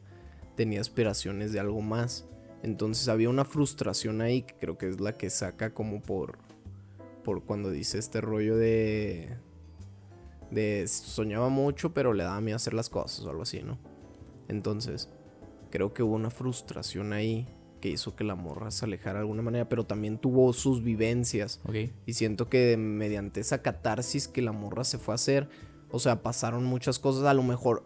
tenía 0.56 0.82
aspiraciones 0.82 1.54
de 1.54 1.60
algo 1.60 1.82
más. 1.82 2.28
Entonces 2.64 3.08
había 3.08 3.30
una 3.30 3.46
frustración 3.46 4.22
ahí 4.22 4.44
que 4.44 4.56
creo 4.56 4.78
que 4.78 4.88
es 4.88 5.02
la 5.02 5.14
que 5.14 5.30
saca 5.30 5.74
como 5.74 6.02
por, 6.02 6.38
por 7.24 7.44
cuando 7.44 7.72
dice 7.72 7.98
este 7.98 8.22
rollo 8.22 8.58
de, 8.58 9.38
de 10.52 10.88
soñaba 10.88 11.50
mucho, 11.50 11.94
pero 11.94 12.14
le 12.14 12.24
daba 12.24 12.42
miedo 12.42 12.56
hacer 12.56 12.74
las 12.74 12.90
cosas 12.90 13.26
o 13.26 13.30
algo 13.30 13.44
así, 13.44 13.62
¿no? 13.64 13.78
Entonces, 14.48 15.10
creo 15.70 15.94
que 15.94 16.04
hubo 16.04 16.16
una 16.16 16.30
frustración 16.30 17.14
ahí 17.14 17.48
que 17.80 17.90
hizo 17.90 18.16
que 18.16 18.24
la 18.24 18.36
morra 18.36 18.70
se 18.70 18.86
alejara 18.86 19.20
de 19.20 19.22
alguna 19.22 19.42
manera, 19.42 19.68
pero 19.68 19.86
también 19.86 20.20
tuvo 20.20 20.54
sus 20.54 20.84
vivencias. 20.84 21.60
Ok. 21.66 21.76
Y 22.06 22.14
siento 22.14 22.48
que 22.48 22.78
mediante 22.78 23.40
esa 23.40 23.62
catarsis 23.62 24.28
que 24.28 24.42
la 24.42 24.52
morra 24.52 24.84
se 24.84 25.00
fue 25.00 25.14
a 25.14 25.16
hacer, 25.16 25.50
o 25.90 26.00
sea, 26.00 26.22
pasaron 26.22 26.64
muchas 26.64 27.00
cosas 27.00 27.24
a 27.24 27.34
lo 27.34 27.44
mejor 27.44 27.84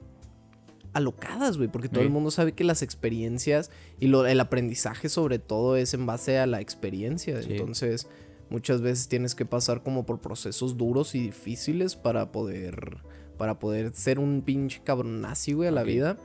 alocadas, 0.93 1.57
güey, 1.57 1.69
porque 1.69 1.89
todo 1.89 2.03
el 2.03 2.09
mundo 2.09 2.31
sabe 2.31 2.53
que 2.53 2.63
las 2.63 2.81
experiencias 2.81 3.69
y 3.99 4.07
lo, 4.07 4.25
el 4.25 4.39
aprendizaje 4.39 5.09
sobre 5.09 5.39
todo 5.39 5.75
es 5.75 5.93
en 5.93 6.05
base 6.05 6.39
a 6.39 6.45
la 6.45 6.61
experiencia. 6.61 7.41
Sí. 7.41 7.49
Entonces, 7.51 8.07
muchas 8.49 8.81
veces 8.81 9.07
tienes 9.07 9.35
que 9.35 9.45
pasar 9.45 9.83
como 9.83 10.05
por 10.05 10.19
procesos 10.21 10.77
duros 10.77 11.15
y 11.15 11.21
difíciles 11.21 11.95
para 11.95 12.31
poder 12.31 12.97
para 13.37 13.59
poder 13.59 13.93
ser 13.93 14.17
un 14.19 14.41
pinche 14.43 14.81
cabronazi, 14.83 15.53
güey, 15.53 15.67
a 15.67 15.71
la 15.71 15.83
vida. 15.83 16.15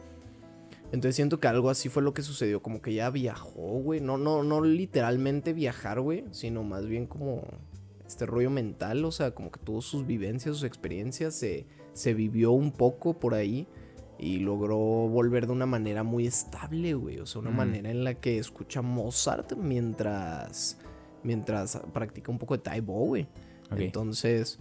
Entonces 0.93 1.17
siento 1.17 1.39
que 1.41 1.49
algo 1.49 1.71
así 1.71 1.89
fue 1.89 2.03
lo 2.03 2.15
que 2.15 2.23
sucedió, 2.23 2.63
como 2.63 2.83
que 2.83 2.91
ella 2.91 3.11
viajó, 3.11 3.81
güey, 3.81 4.01
no 4.01 4.17
no 4.19 4.43
no 4.43 4.61
literalmente 4.63 5.53
viajar, 5.53 6.01
güey, 6.01 6.25
sino 6.33 6.63
más 6.65 6.87
bien 6.87 7.07
como 7.07 7.43
este 8.07 8.27
rollo 8.27 8.51
mental, 8.51 9.05
o 9.05 9.13
sea, 9.13 9.33
como 9.33 9.53
que 9.53 9.61
tuvo 9.61 9.83
sus 9.83 10.05
vivencias, 10.07 10.57
sus 10.57 10.65
experiencias, 10.65 11.35
se, 11.35 11.67
se 11.93 12.13
vivió 12.13 12.51
un 12.51 12.73
poco 12.73 13.19
por 13.21 13.35
ahí 13.35 13.69
y 14.19 14.39
logró 14.41 14.77
volver 14.77 15.47
de 15.47 15.53
una 15.53 15.67
manera 15.67 16.03
muy 16.03 16.27
estable, 16.27 16.95
güey, 16.95 17.21
o 17.21 17.27
sea, 17.27 17.41
una 17.41 17.53
Mm. 17.53 17.57
manera 17.57 17.91
en 17.91 18.03
la 18.03 18.15
que 18.15 18.39
escucha 18.39 18.83
Mozart 18.83 19.53
mientras 19.57 20.77
mientras 21.23 21.81
practica 21.93 22.31
un 22.33 22.39
poco 22.39 22.57
de 22.57 22.63
Tai 22.63 22.81
Bo, 22.81 23.05
güey. 23.07 23.27
Ok. 23.71 23.79
Entonces 23.81 24.59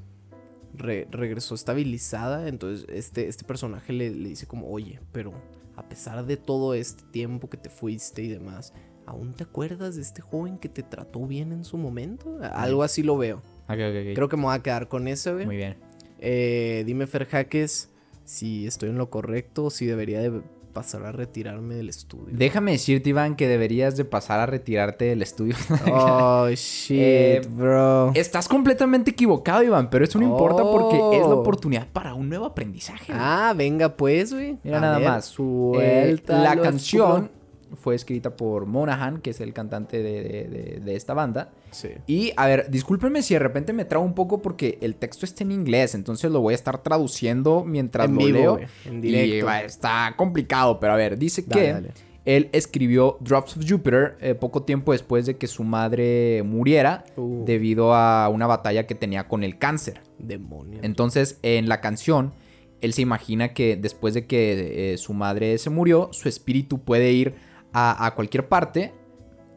re- 0.75 1.07
regresó 1.11 1.55
estabilizada, 1.55 2.47
entonces 2.47 2.85
este, 2.89 3.27
este 3.27 3.43
personaje 3.43 3.91
le, 3.93 4.11
le 4.11 4.29
dice 4.29 4.45
como, 4.47 4.69
oye, 4.69 4.99
pero 5.11 5.33
a 5.75 5.87
pesar 5.87 6.25
de 6.25 6.37
todo 6.37 6.73
este 6.73 7.03
tiempo 7.11 7.49
que 7.49 7.57
te 7.57 7.69
fuiste 7.69 8.21
y 8.21 8.27
demás, 8.27 8.73
¿aún 9.05 9.33
te 9.33 9.43
acuerdas 9.43 9.95
de 9.95 10.01
este 10.01 10.21
joven 10.21 10.57
que 10.57 10.69
te 10.69 10.83
trató 10.83 11.25
bien 11.25 11.51
en 11.51 11.63
su 11.63 11.77
momento? 11.77 12.37
Algo 12.53 12.83
así 12.83 13.01
lo 13.01 13.17
veo. 13.17 13.37
Ok, 13.63 13.75
ok, 13.79 13.95
ok. 14.09 14.15
Creo 14.15 14.29
que 14.29 14.37
me 14.37 14.43
voy 14.43 14.55
a 14.55 14.59
quedar 14.61 14.87
con 14.87 15.07
eso, 15.07 15.33
güey. 15.33 15.45
Muy 15.45 15.55
bien. 15.57 15.77
Eh, 16.19 16.83
dime, 16.85 17.07
Fer 17.07 17.25
Jaques, 17.25 17.89
si 18.25 18.67
estoy 18.67 18.89
en 18.89 18.97
lo 18.97 19.09
correcto 19.09 19.69
si 19.69 19.85
debería 19.85 20.19
de 20.21 20.41
pasar 20.81 21.05
a 21.05 21.11
retirarme 21.11 21.75
del 21.75 21.89
estudio. 21.89 22.27
Déjame 22.31 22.71
decirte, 22.71 23.09
Iván, 23.09 23.35
que 23.35 23.47
deberías 23.47 23.97
de 23.97 24.05
pasar 24.05 24.39
a 24.39 24.45
retirarte 24.45 25.05
del 25.05 25.21
estudio. 25.21 25.55
Oh, 25.91 26.47
shit, 26.51 26.97
Eh, 26.97 27.41
bro. 27.49 28.11
Estás 28.15 28.47
completamente 28.47 29.11
equivocado, 29.11 29.61
Iván, 29.63 29.89
pero 29.89 30.05
eso 30.05 30.17
no 30.19 30.25
importa 30.25 30.63
porque 30.63 30.95
es 31.17 31.21
la 31.27 31.35
Oh. 31.35 31.39
oportunidad 31.41 31.87
para 31.91 32.13
un 32.13 32.29
nuevo 32.29 32.45
aprendizaje. 32.45 33.11
güey. 33.11 33.19
Ah, 33.21 33.53
venga 33.55 33.95
pues, 33.97 34.33
güey. 34.33 34.57
Mira 34.63 34.77
A 34.77 34.81
nada 34.81 34.99
ver, 34.99 35.07
más. 35.09 35.29
Eh, 35.29 35.33
suéltalo, 35.33 36.43
la 36.43 36.55
canción. 36.61 37.31
Fue 37.75 37.95
escrita 37.95 38.35
por 38.35 38.65
Monahan, 38.65 39.21
que 39.21 39.29
es 39.31 39.39
el 39.41 39.53
cantante 39.53 40.01
de, 40.01 40.23
de- 40.23 40.43
de- 40.47 40.79
de 40.83 40.95
esta 40.95 41.13
banda. 41.13 41.51
Sí. 41.71 41.89
Y, 42.07 42.31
a 42.35 42.47
ver, 42.47 42.69
discúlpenme 42.69 43.21
si 43.21 43.33
de 43.35 43.39
repente 43.39 43.73
me 43.73 43.85
trabo 43.85 44.03
un 44.05 44.13
poco 44.15 44.41
porque 44.41 44.77
el 44.81 44.95
texto 44.95 45.25
está 45.25 45.43
en 45.43 45.51
inglés, 45.51 45.95
entonces 45.95 46.31
lo 46.31 46.41
voy 46.41 46.53
a 46.53 46.55
estar 46.55 46.81
traduciendo 46.81 47.63
mientras 47.65 48.07
En 48.07 48.15
lo 48.15 48.25
vivo, 48.25 48.37
leo. 48.57 48.59
en 48.85 48.97
Y 48.97 49.01
directo. 49.01 49.45
va, 49.45 49.61
está 49.61 50.13
complicado, 50.17 50.79
pero 50.79 50.93
a 50.93 50.95
ver, 50.95 51.17
dice 51.17 51.43
Dale, 51.45 51.61
que 51.65 51.71
dale. 51.73 51.89
él 52.25 52.49
escribió 52.51 53.17
Drops 53.21 53.57
of 53.57 53.63
Jupiter 53.69 54.15
eh, 54.21 54.35
poco 54.35 54.63
tiempo 54.63 54.91
después 54.91 55.25
de 55.25 55.37
que 55.37 55.47
su 55.47 55.63
madre 55.63 56.43
muriera 56.43 57.05
Uh. 57.15 57.43
debido 57.45 57.93
a 57.93 58.29
una 58.29 58.47
batalla 58.47 58.87
que 58.87 58.95
tenía 58.95 59.27
con 59.27 59.43
el 59.43 59.57
cáncer. 59.57 60.01
Demonios. 60.17 60.83
Entonces, 60.83 61.39
en 61.43 61.69
la 61.69 61.81
canción, 61.81 62.33
él 62.81 62.93
se 62.93 63.01
imagina 63.01 63.53
que 63.53 63.75
después 63.75 64.13
de 64.13 64.25
que 64.25 64.93
eh, 64.93 64.97
su 64.97 65.13
madre 65.13 65.57
se 65.57 65.69
murió, 65.69 66.09
su 66.13 66.29
espíritu 66.29 66.79
puede 66.79 67.11
ir 67.11 67.35
a, 67.73 68.05
a 68.05 68.15
cualquier 68.15 68.47
parte 68.47 68.93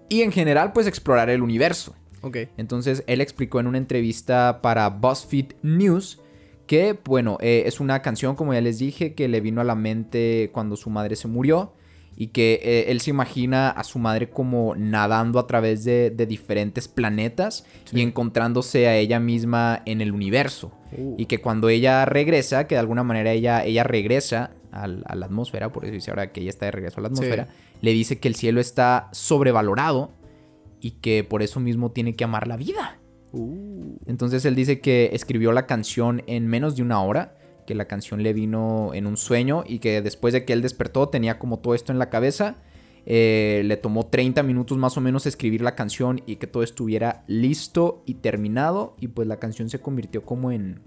y 0.09 0.23
en 0.23 0.33
general, 0.33 0.73
pues 0.73 0.87
explorar 0.87 1.31
el 1.31 1.43
universo. 1.43 1.95
ok. 2.21 2.37
Entonces, 2.57 3.03
él 3.07 3.21
explicó 3.21 3.61
en 3.61 3.67
una 3.67 3.79
entrevista 3.79 4.61
para 4.63 4.89
BuzzFeed 4.91 5.53
News 5.63 6.21
que, 6.67 6.99
bueno, 7.05 7.39
eh, 7.41 7.65
es 7.67 7.81
una 7.81 8.03
canción, 8.03 8.37
como 8.37 8.53
ya 8.55 8.61
les 8.61 8.79
dije, 8.79 9.15
que 9.15 9.29
le 9.29 9.41
vino 9.41 9.61
a 9.61 9.65
la 9.65 9.75
mente 9.75 10.51
cuando 10.53 10.77
su 10.77 10.91
madre 10.91 11.17
se 11.17 11.29
murió 11.29 11.75
y 12.15 12.29
que 12.29 12.61
eh, 12.63 12.85
él 12.91 13.01
se 13.01 13.11
imagina 13.11 13.71
a 13.71 13.85
su 13.85 13.99
madre 13.99 14.29
como 14.29 14.75
nadando 14.77 15.39
a 15.39 15.47
través 15.47 15.83
de, 15.85 16.11
de 16.11 16.27
diferentes 16.27 16.87
planetas 16.89 17.65
y 17.91 18.03
encontrándose 18.03 18.87
a 18.87 18.97
ella 18.97 19.19
misma 19.19 19.83
en 19.87 20.01
el 20.03 20.13
universo. 20.13 20.73
Uh. 20.97 21.15
Y 21.19 21.25
que 21.27 21.39
cuando 21.39 21.69
ella 21.71 22.05
regresa, 22.05 22.67
que 22.67 22.75
de 22.75 22.81
alguna 22.81 23.03
manera 23.03 23.33
ella, 23.33 23.65
ella 23.65 23.83
regresa 23.83 24.53
al- 24.71 25.05
a 25.07 25.15
la 25.15 25.27
atmósfera, 25.27 25.73
por 25.73 25.85
eso 25.85 25.95
dice 25.95 26.11
ahora 26.11 26.33
que 26.33 26.41
ella 26.43 26.51
está 26.51 26.67
de 26.67 26.73
regreso 26.73 27.01
a 27.01 27.03
la 27.03 27.09
atmósfera, 27.09 27.49
le 27.83 27.93
dice 27.93 28.19
que 28.19 28.29
el 28.29 28.35
cielo 28.35 28.61
está 28.61 29.11
sobrevalorado 29.13 30.13
y 30.81 30.93
que 30.93 31.25
por 31.25 31.43
eso 31.43 31.61
mismo 31.61 31.91
tiene 31.91 32.15
que 32.15 32.25
amar 32.25 32.49
la 32.49 32.57
vida. 32.57 33.01
Uh, 33.33 33.97
Entonces 34.07 34.45
él 34.45 34.55
dice 34.55 34.81
que 34.81 35.11
escribió 35.13 35.53
la 35.53 35.67
canción 35.67 36.23
en 36.27 36.47
menos 36.47 36.77
de 36.77 36.83
una 36.83 37.03
hora, 37.03 37.37
que 37.67 37.75
la 37.75 37.87
canción 37.87 38.23
le 38.23 38.33
vino 38.33 38.93
en 38.95 39.07
un 39.07 39.17
sueño 39.17 39.65
y 39.67 39.81
que 39.81 40.01
después 40.01 40.33
de 40.33 40.45
que 40.45 40.53
él 40.53 40.63
despertó 40.63 41.09
tenía 41.09 41.39
como 41.39 41.59
todo 41.59 41.75
esto 41.75 41.93
en 41.93 41.99
la 41.99 42.09
cabeza. 42.09 42.57
Eh, 43.05 43.63
le 43.65 43.77
tomó 43.77 44.07
30 44.07 44.45
minutos 44.45 44.79
más 44.79 44.97
o 44.97 45.01
menos 45.01 45.27
escribir 45.27 45.61
la 45.61 45.75
canción 45.75 46.23
y 46.25 46.37
que 46.37 46.47
todo 46.47 46.63
estuviera 46.63 47.25
listo 47.27 48.05
y 48.07 48.15
terminado 48.15 48.95
y 49.01 49.09
pues 49.09 49.27
la 49.27 49.41
canción 49.41 49.69
se 49.71 49.81
convirtió 49.81 50.25
como 50.25 50.53
en 50.53 50.83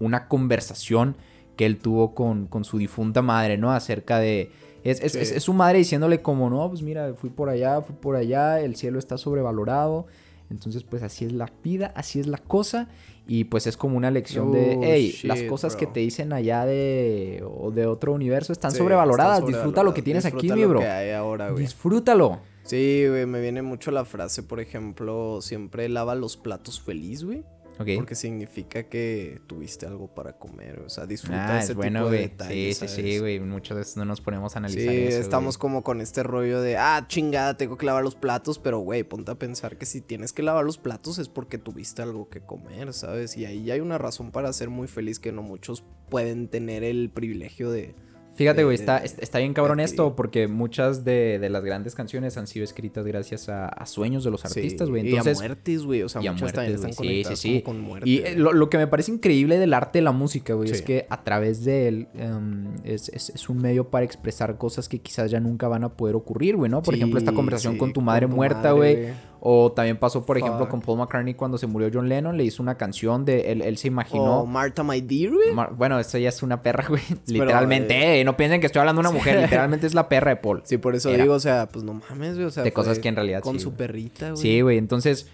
una 0.00 0.26
conversación 0.26 1.16
que 1.56 1.66
él 1.66 1.78
tuvo 1.78 2.16
con, 2.16 2.48
con 2.48 2.64
su 2.64 2.78
difunta 2.78 3.22
madre, 3.22 3.58
¿no? 3.58 3.70
Acerca 3.70 4.18
de... 4.18 4.50
Es, 4.90 5.00
es- 5.02 5.12
Sí. 5.12 5.18
es- 5.18 5.32
es 5.32 5.42
su 5.42 5.52
madre 5.52 5.78
diciéndole 5.78 6.22
como, 6.22 6.48
no, 6.50 6.68
pues 6.68 6.82
mira, 6.82 7.14
fui 7.14 7.30
por 7.30 7.48
allá, 7.48 7.80
fui 7.82 7.94
por 8.00 8.16
allá, 8.16 8.60
el 8.60 8.76
cielo 8.76 8.98
está 8.98 9.18
sobrevalorado. 9.18 10.06
Entonces, 10.48 10.84
pues 10.84 11.02
así 11.02 11.24
es 11.24 11.32
la 11.32 11.50
vida, 11.64 11.92
así 11.96 12.20
es 12.20 12.28
la 12.28 12.38
cosa. 12.38 12.88
Y 13.26 13.44
pues 13.44 13.66
es 13.66 13.76
como 13.76 13.96
una 13.96 14.12
lección 14.12 14.52
de, 14.52 14.78
hey, 14.82 15.10
shit, 15.10 15.24
las 15.24 15.42
cosas 15.42 15.74
que 15.74 15.86
te 15.86 15.98
dicen 15.98 16.32
allá 16.32 16.64
de, 16.64 17.42
o 17.44 17.72
de 17.72 17.86
otro 17.86 18.12
universo 18.12 18.52
están 18.52 18.70
sí, 18.70 18.78
sobrevaloradas. 18.78 19.40
están 19.40 19.52
Disfruta 19.52 19.82
lo 19.82 19.92
que 19.92 20.02
tienes 20.02 20.24
aquí, 20.24 20.48
mi 20.52 20.64
bro. 20.64 20.80
ahora. 21.16 21.52
Disfrútalo. 21.52 22.38
Sí, 22.62 23.04
güey, 23.08 23.26
me 23.26 23.40
viene 23.40 23.62
mucho 23.62 23.90
la 23.90 24.04
frase, 24.04 24.44
por 24.44 24.60
ejemplo, 24.60 25.40
siempre 25.40 25.88
lava 25.88 26.14
los 26.14 26.36
platos 26.36 26.80
feliz, 26.80 27.24
güey. 27.24 27.42
Ok. 27.78 27.88
Porque 27.96 28.14
significa 28.14 28.84
que 28.84 29.40
tuviste 29.46 29.86
algo 29.86 30.08
para 30.08 30.34
comer, 30.38 30.80
o 30.80 30.88
sea, 30.88 31.06
disfruta 31.06 31.56
Ah, 31.56 31.58
ese 31.58 31.72
es 31.72 31.76
bueno, 31.76 32.00
tipo 32.00 32.10
de. 32.10 32.18
Sí, 32.18 32.22
detalles, 32.24 32.78
sí, 32.78 32.88
sí, 32.88 32.96
¿sabes? 32.96 33.20
güey. 33.20 33.40
Muchas 33.40 33.76
veces 33.76 33.96
no 33.96 34.04
nos 34.04 34.20
ponemos 34.20 34.54
a 34.56 34.58
analizar 34.60 34.92
Sí, 34.92 34.98
eso, 35.04 35.20
estamos 35.20 35.58
como 35.58 35.82
con 35.82 36.00
este 36.00 36.22
rollo 36.22 36.60
de, 36.60 36.76
ah, 36.76 37.04
chingada, 37.08 37.56
tengo 37.56 37.76
que 37.76 37.86
lavar 37.86 38.02
los 38.02 38.14
platos, 38.14 38.58
pero 38.58 38.78
güey, 38.78 39.04
ponte 39.04 39.30
a 39.30 39.34
pensar 39.34 39.76
que 39.76 39.86
si 39.86 40.00
tienes 40.00 40.32
que 40.32 40.42
lavar 40.42 40.64
los 40.64 40.78
platos 40.78 41.18
es 41.18 41.28
porque 41.28 41.58
tuviste 41.58 42.02
algo 42.02 42.28
que 42.28 42.40
comer, 42.40 42.92
¿sabes? 42.94 43.36
Y 43.36 43.44
ahí 43.44 43.70
hay 43.70 43.80
una 43.80 43.98
razón 43.98 44.30
para 44.30 44.52
ser 44.52 44.70
muy 44.70 44.88
feliz 44.88 45.20
que 45.20 45.32
no 45.32 45.42
muchos 45.42 45.84
pueden 46.08 46.48
tener 46.48 46.84
el 46.84 47.10
privilegio 47.10 47.70
de 47.70 47.94
Fíjate, 48.36 48.64
güey, 48.64 48.76
de- 48.76 48.82
está, 48.82 48.98
está 48.98 49.38
bien 49.38 49.54
cabrón 49.54 49.78
de 49.78 49.84
esto 49.84 50.14
porque 50.14 50.46
muchas 50.46 51.04
de, 51.04 51.38
de 51.38 51.48
las 51.50 51.64
grandes 51.64 51.94
canciones 51.94 52.36
han 52.36 52.46
sido 52.46 52.64
escritas 52.64 53.04
gracias 53.06 53.48
a, 53.48 53.66
a 53.66 53.86
sueños 53.86 54.22
de 54.24 54.30
los 54.30 54.42
Sí, 54.42 54.46
artistas, 54.60 54.88
güey. 54.90 55.08
Y 55.08 55.16
a 55.16 55.22
muertes, 55.24 55.82
güey. 55.84 56.02
O 56.02 56.08
sea, 56.08 56.22
y 56.22 56.26
a 56.26 56.32
muchas 56.32 56.54
muertes, 56.54 56.74
están. 56.76 56.92
Sí, 56.92 56.96
conectadas 56.98 57.38
sí, 57.38 57.54
sí. 57.56 57.62
con 57.62 57.80
muerte. 57.80 58.08
Y 58.08 58.18
eh, 58.18 58.34
lo, 58.36 58.52
lo 58.52 58.68
que 58.70 58.78
me 58.78 58.86
parece 58.86 59.10
increíble 59.10 59.58
del 59.58 59.72
arte 59.74 59.98
de 59.98 60.02
la 60.02 60.12
música, 60.12 60.54
güey, 60.54 60.70
es 60.70 60.78
Sí. 60.78 60.84
que 60.84 61.06
a 61.08 61.24
través 61.24 61.64
de 61.64 61.88
él 61.88 62.08
em, 62.14 62.74
es, 62.84 63.08
es- 63.08 63.30
es 63.30 63.48
un 63.48 63.58
medio 63.58 63.88
para 63.88 64.04
expresar 64.04 64.58
cosas 64.58 64.88
que 64.88 65.00
quizás 65.00 65.30
ya 65.30 65.40
nunca 65.40 65.66
van 65.68 65.84
a 65.84 65.88
poder 65.96 66.14
ocurrir, 66.14 66.56
güey, 66.56 66.70
¿no? 66.70 66.82
Por 66.82 66.94
ejemplo, 66.94 67.18
esta 67.18 67.30
Sí, 67.30 67.36
conversación 67.36 67.72
sí, 67.74 67.78
con 67.78 67.92
tu 67.92 68.00
madre 68.02 68.26
con 68.26 68.30
tu 68.32 68.36
muerta, 68.36 68.72
güey. 68.72 69.08
O 69.40 69.70
también 69.70 69.96
pasó, 69.98 70.24
por 70.24 70.38
ejemplo, 70.38 70.68
con 70.68 70.80
Paul 70.80 70.98
McCartney 70.98 71.34
cuando 71.34 71.58
se 71.58 71.66
murió 71.66 71.90
John 71.92 72.08
Lennon, 72.08 72.36
le 72.36 72.44
hizo 72.44 72.62
una 72.62 72.76
canción 72.76 73.24
de 73.24 73.52
él, 73.52 73.62
él 73.62 73.76
se 73.76 73.88
imaginó. 73.88 74.40
O 74.40 74.46
Marta 74.46 74.82
My 74.82 75.00
Dear, 75.00 75.32
güey. 75.32 75.52
Mar- 75.54 75.74
bueno, 75.76 75.98
eso 76.00 76.18
ya 76.18 76.30
es 76.30 76.42
una 76.42 76.62
perra, 76.62 76.86
güey. 76.88 77.02
Pero, 77.08 77.44
Literalmente, 77.44 78.20
eh, 78.20 78.24
no 78.24 78.36
piensen 78.36 78.60
que 78.60 78.66
estoy 78.66 78.80
hablando 78.80 79.02
de 79.02 79.08
una 79.08 79.16
mujer, 79.16 79.40
literalmente 79.42 79.86
es 79.86 79.94
la 79.94 80.08
perra 80.08 80.30
de 80.30 80.36
Paul. 80.36 80.62
Sí, 80.66 80.78
por 80.78 80.94
eso 80.96 81.10
Era. 81.10 81.22
digo, 81.22 81.34
o 81.34 81.40
sea, 81.40 81.68
pues 81.68 81.84
no 81.84 81.94
mames, 81.94 82.34
güey. 82.34 82.46
O 82.46 82.50
sea, 82.50 82.62
De 82.64 82.72
cosas 82.72 82.98
que 82.98 83.08
en 83.08 83.16
realidad 83.16 83.40
Con 83.42 83.54
sí, 83.56 83.60
su 83.60 83.68
güey. 83.70 83.78
perrita, 83.78 84.30
güey. 84.30 84.42
Sí, 84.42 84.60
güey. 84.62 84.78
Entonces, 84.78 85.28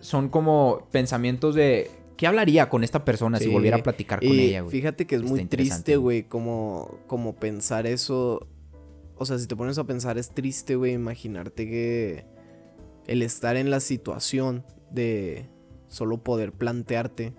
son 0.00 0.28
como 0.28 0.88
pensamientos 0.90 1.54
de. 1.54 1.90
¿Qué 2.16 2.26
hablaría 2.26 2.68
con 2.68 2.82
esta 2.82 3.04
persona 3.04 3.38
si 3.38 3.46
volviera 3.48 3.76
a 3.76 3.82
platicar 3.82 4.18
con 4.18 4.28
Y 4.28 4.40
ella, 4.40 4.62
güey? 4.62 4.72
Fíjate 4.72 5.06
que 5.06 5.14
es 5.14 5.20
Está 5.20 5.30
muy 5.34 5.44
triste, 5.44 5.96
güey, 5.96 6.24
como, 6.24 6.98
como 7.06 7.36
pensar 7.36 7.86
eso. 7.86 8.46
O 9.16 9.24
sea, 9.24 9.38
si 9.38 9.46
te 9.46 9.54
pones 9.54 9.78
a 9.78 9.84
pensar, 9.84 10.18
es 10.18 10.30
triste, 10.30 10.74
güey, 10.74 10.92
imaginarte 10.94 11.68
que 11.68 12.24
el 13.08 13.22
estar 13.22 13.56
en 13.56 13.70
la 13.70 13.80
situación 13.80 14.64
de 14.92 15.48
solo 15.88 16.22
poder 16.22 16.52
plantearte 16.52 17.34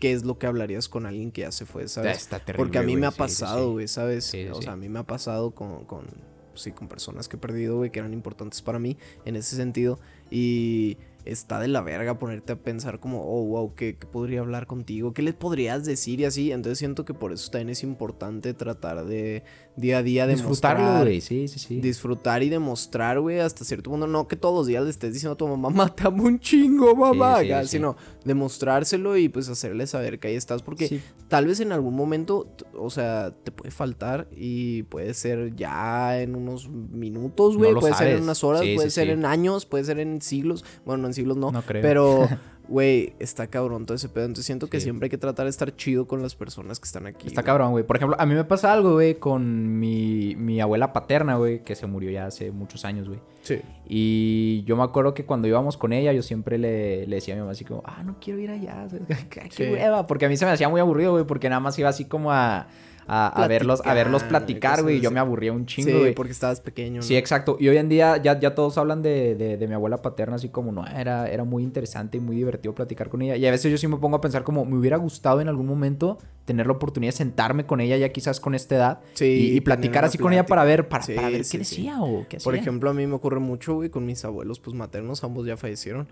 qué 0.00 0.12
es 0.12 0.24
lo 0.24 0.38
que 0.38 0.46
hablarías 0.46 0.88
con 0.88 1.06
alguien 1.06 1.30
que 1.32 1.42
ya 1.42 1.52
se 1.52 1.66
fue, 1.66 1.88
¿sabes? 1.88 2.18
Está 2.18 2.38
terrible, 2.40 2.64
Porque 2.64 2.78
a 2.78 2.82
mí 2.82 2.96
me 2.96 3.06
ha 3.06 3.10
Sí, 3.10 3.14
sí, 3.16 3.18
pasado, 3.18 3.66
sí. 3.66 3.72
güey, 3.72 3.88
¿sabes? 3.88 4.24
Sí, 4.24 4.44
sí, 4.44 4.48
o 4.48 4.54
sí. 4.56 4.62
sea, 4.62 4.72
a 4.72 4.76
mí 4.76 4.88
me 4.88 4.98
ha 5.00 5.04
pasado 5.04 5.50
con, 5.52 5.84
con, 5.84 6.06
sí, 6.54 6.72
con 6.72 6.88
personas 6.88 7.28
que 7.28 7.36
he 7.36 7.38
perdido, 7.38 7.76
güey, 7.76 7.90
que 7.90 7.98
eran 7.98 8.12
importantes 8.14 8.62
para 8.62 8.78
mí 8.78 8.96
en 9.24 9.36
ese 9.36 9.56
sentido. 9.56 9.98
Y 10.30 10.98
está 11.30 11.60
de 11.60 11.68
la 11.68 11.80
verga 11.80 12.18
ponerte 12.18 12.52
a 12.52 12.56
pensar 12.56 13.00
como, 13.00 13.22
oh, 13.22 13.44
wow, 13.44 13.74
¿qué, 13.74 13.96
qué 13.96 14.06
podría 14.06 14.40
hablar 14.40 14.66
contigo? 14.66 15.12
¿Qué 15.12 15.22
le 15.22 15.32
podrías 15.32 15.84
decir 15.84 16.20
y 16.20 16.24
así? 16.24 16.52
Entonces 16.52 16.78
siento 16.78 17.04
que 17.04 17.14
por 17.14 17.32
eso 17.32 17.50
también 17.50 17.70
es 17.70 17.82
importante 17.82 18.54
tratar 18.54 19.04
de 19.04 19.42
día 19.78 19.98
a 19.98 20.02
día 20.02 20.26
Disfrutarlo, 20.26 21.04
güey. 21.04 21.20
Sí, 21.20 21.48
sí, 21.48 21.58
sí. 21.58 21.80
disfrutar 21.80 22.42
y 22.42 22.48
demostrar, 22.48 23.20
güey, 23.20 23.38
hasta 23.38 23.64
cierto 23.64 23.90
punto. 23.90 24.06
No 24.06 24.26
que 24.26 24.36
todos 24.36 24.54
los 24.54 24.66
días 24.66 24.84
le 24.84 24.90
estés 24.90 25.12
diciendo 25.12 25.34
a 25.34 25.36
tu 25.36 25.46
mamá, 25.46 25.94
amo 26.04 26.24
un 26.24 26.40
chingo, 26.40 26.94
mamá. 26.94 27.40
sí, 27.40 27.46
acá, 27.52 27.62
sí. 27.62 27.68
Sino 27.68 27.96
demostrárselo 28.24 29.16
y 29.16 29.28
pues 29.28 29.48
hacerle 29.48 29.86
saber 29.86 30.18
que 30.18 30.28
ahí 30.28 30.34
estás. 30.34 30.62
Porque 30.62 31.00
tal 31.28 31.46
vez 31.46 31.60
en 31.60 31.72
algún 31.72 31.94
momento, 31.94 32.48
o 32.76 32.90
sea, 32.90 33.32
te 33.44 33.52
puede 33.52 33.70
faltar 33.70 34.28
y 34.36 34.82
puede 34.84 35.14
ser 35.14 35.54
ya 35.54 36.20
en 36.20 36.34
unos 36.34 36.68
minutos, 36.68 37.56
güey. 37.56 37.74
puede 37.74 37.94
ser 37.94 38.08
en 38.16 38.22
unas 38.24 38.42
horas, 38.42 38.62
puede 38.74 38.90
ser 38.90 39.10
en 39.10 39.24
años, 39.24 39.66
puede 39.66 39.84
ser 39.84 40.00
en 40.00 40.20
siglos. 40.20 40.64
Bueno, 40.84 41.06
en 41.06 41.14
siglos 41.18 41.36
no. 41.36 41.50
No 41.52 41.62
creo. 41.62 41.82
Pero, 41.82 42.28
güey, 42.68 43.12
está 43.18 43.46
cabrón 43.48 43.84
todo 43.86 43.94
ese 43.96 44.08
pedo. 44.08 44.24
Entonces 44.24 44.46
siento 44.46 44.68
que 44.68 44.80
siempre 44.80 45.06
hay 45.06 45.10
que 45.10 45.18
tratar 45.18 45.44
de 45.44 45.50
estar 45.50 45.74
chido 45.76 46.06
con 46.06 46.22
las 46.22 46.34
personas 46.34 46.80
que 46.80 46.86
están 46.86 47.06
aquí. 47.06 47.26
Está 47.28 47.42
cabrón, 47.42 47.72
güey. 47.72 47.84
Por 47.84 47.96
ejemplo, 47.96 48.16
a 48.18 48.26
mí 48.26 48.34
me 48.34 48.44
pasa 48.44 48.72
algo, 48.72 48.94
güey, 48.94 49.16
con 49.16 49.78
mi, 49.78 50.34
mi 50.36 50.60
abuela 50.60 50.92
paterna, 50.92 51.36
güey, 51.36 51.62
que 51.64 51.74
se 51.74 51.86
murió 51.86 52.10
ya 52.10 52.26
hace 52.26 52.50
muchos 52.50 52.84
años, 52.84 53.08
güey. 53.08 53.20
Sí. 53.42 53.60
Y 53.86 54.62
yo 54.64 54.76
me 54.76 54.82
acuerdo 54.82 55.14
que 55.14 55.24
cuando 55.24 55.48
íbamos 55.48 55.76
con 55.76 55.92
ella, 55.92 56.12
yo 56.12 56.22
siempre 56.22 56.58
le, 56.58 57.06
le 57.06 57.16
decía 57.16 57.34
a 57.34 57.36
mi 57.36 57.40
mamá 57.40 57.52
así 57.52 57.64
como, 57.64 57.82
ah, 57.84 58.02
no 58.04 58.16
quiero 58.20 58.38
ir 58.40 58.50
allá, 58.50 58.86
qué 59.30 59.48
Sí. 59.50 59.62
hueva. 59.64 60.06
Porque 60.06 60.26
a 60.26 60.28
mí 60.28 60.36
se 60.36 60.44
me 60.44 60.50
hacía 60.52 60.68
muy 60.68 60.80
aburrido, 60.80 61.12
güey, 61.12 61.24
porque 61.24 61.48
nada 61.48 61.60
más 61.60 61.78
iba 61.78 61.88
así 61.88 62.04
como 62.04 62.32
a, 62.32 62.66
a, 63.08 63.26
a 63.28 63.48
verlos, 63.48 63.80
a 63.84 63.94
verlos 63.94 64.22
Platicar, 64.24 64.82
güey. 64.82 64.98
Y 64.98 65.00
yo 65.00 65.10
me 65.10 65.18
aburría 65.18 65.52
un 65.52 65.66
chingo, 65.66 65.90
Sí, 65.90 65.98
güey. 65.98 66.14
porque 66.14 66.32
estabas 66.32 66.60
pequeño. 66.60 67.02
Sí, 67.02 67.14
¿no? 67.14 67.18
exacto. 67.18 67.56
Y 67.58 67.68
hoy 67.68 67.78
en 67.78 67.88
día 67.88 68.16
ya, 68.18 68.38
ya 68.38 68.54
todos 68.54 68.78
hablan 68.78 69.02
de, 69.02 69.34
de- 69.34 69.56
de 69.56 69.66
mi 69.66 69.74
abuela 69.74 70.02
paterna 70.02 70.36
así 70.36 70.50
como, 70.50 70.70
no, 70.70 70.86
era, 70.86 71.28
era 71.28 71.44
muy 71.44 71.62
interesante 71.62 72.18
y 72.18 72.20
muy 72.20 72.36
divertido 72.36 72.74
platicar 72.74 73.08
con 73.08 73.22
ella. 73.22 73.36
Y 73.36 73.46
a 73.46 73.50
veces 73.50 73.72
yo 73.72 73.78
sí 73.78 73.88
me 73.88 73.96
pongo 73.96 74.16
a 74.16 74.20
pensar 74.20 74.44
como, 74.44 74.64
me 74.64 74.76
hubiera 74.76 74.96
gustado 74.98 75.40
en 75.40 75.48
algún 75.48 75.66
momento 75.66 76.18
tener 76.44 76.66
la 76.66 76.72
oportunidad 76.74 77.12
de 77.12 77.16
sentarme 77.16 77.66
con 77.66 77.80
ella 77.80 77.96
ya 77.96 78.08
quizás 78.10 78.40
con 78.40 78.54
esta 78.54 78.74
edad 78.76 79.00
Sí, 79.14 79.52
y, 79.54 79.60
platicar 79.60 80.04
así 80.04 80.16
con 80.18 80.32
ella 80.32 80.46
para 80.46 80.64
ver, 80.64 80.88
para, 80.88 81.02
Sí, 81.02 81.12
para 81.14 81.28
ver 81.28 81.44
sí, 81.44 81.58
qué 81.58 81.64
sí. 81.64 81.76
decía 81.76 82.00
o 82.02 82.26
qué 82.28 82.36
hacía. 82.38 82.44
Por 82.44 82.54
ejemplo, 82.54 82.88
a 82.90 82.94
mí 82.94 83.06
me 83.06 83.14
ocurre 83.14 83.38
mucho, 83.40 83.74
güey, 83.74 83.90
con 83.90 84.06
mis 84.06 84.24
abuelos, 84.24 84.58
pues 84.60 84.74
maternos, 84.76 85.24
ambos 85.24 85.46
ya 85.46 85.56
fallecieron. 85.56 86.08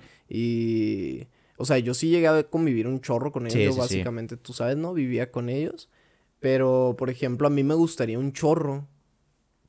Y. 0.46 1.26
O 1.58 1.64
sea, 1.64 1.78
yo 1.78 1.94
sí 1.94 2.10
llegué 2.10 2.28
a 2.28 2.42
convivir 2.44 2.86
un 2.86 3.00
chorro 3.00 3.32
con 3.32 3.46
ellos. 3.46 3.54
Sí, 3.54 3.64
sí, 3.66 3.72
sí. 3.72 3.78
básicamente, 3.78 4.36
tú 4.36 4.52
sabes, 4.52 4.76
¿no? 4.76 4.92
Vivía 4.92 5.30
con 5.30 5.48
ellos. 5.48 5.88
Pero, 6.40 6.94
por 6.98 7.10
ejemplo, 7.10 7.46
a 7.46 7.50
mí 7.50 7.62
me 7.64 7.74
gustaría 7.74 8.18
un 8.18 8.32
chorro 8.32 8.86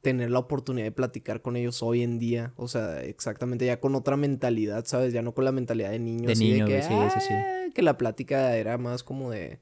tener 0.01 0.30
la 0.32 0.39
oportunidad 0.39 0.86
de 0.86 0.91
platicar 0.91 1.41
con 1.41 1.56
ellos 1.58 1.82
hoy 1.84 2.03
en 2.03 2.19
día. 2.19 2.53
O 2.56 2.67
sea, 2.67 3.01
exactamente 3.03 3.65
ya 3.65 3.80
con 3.80 3.95
otra 3.95 4.15
mentalidad, 4.17 4.86
¿sabes? 4.86 5.12
Ya 5.13 5.21
no 5.21 5.34
con 5.34 5.45
la 5.45 5.51
mentalidad 5.51 5.91
de 5.91 5.99
niños. 5.99 6.27
De 6.27 6.36
que, 6.67 6.71
güey, 6.80 7.10
sí, 7.10 7.19
sí, 7.19 7.19
sí. 7.27 7.34
"Ah", 7.34 7.65
Que 7.73 7.82
la 7.82 7.97
plática 7.97 8.56
era 8.58 8.77
más 8.77 9.03
como 9.03 9.32
de. 9.32 9.60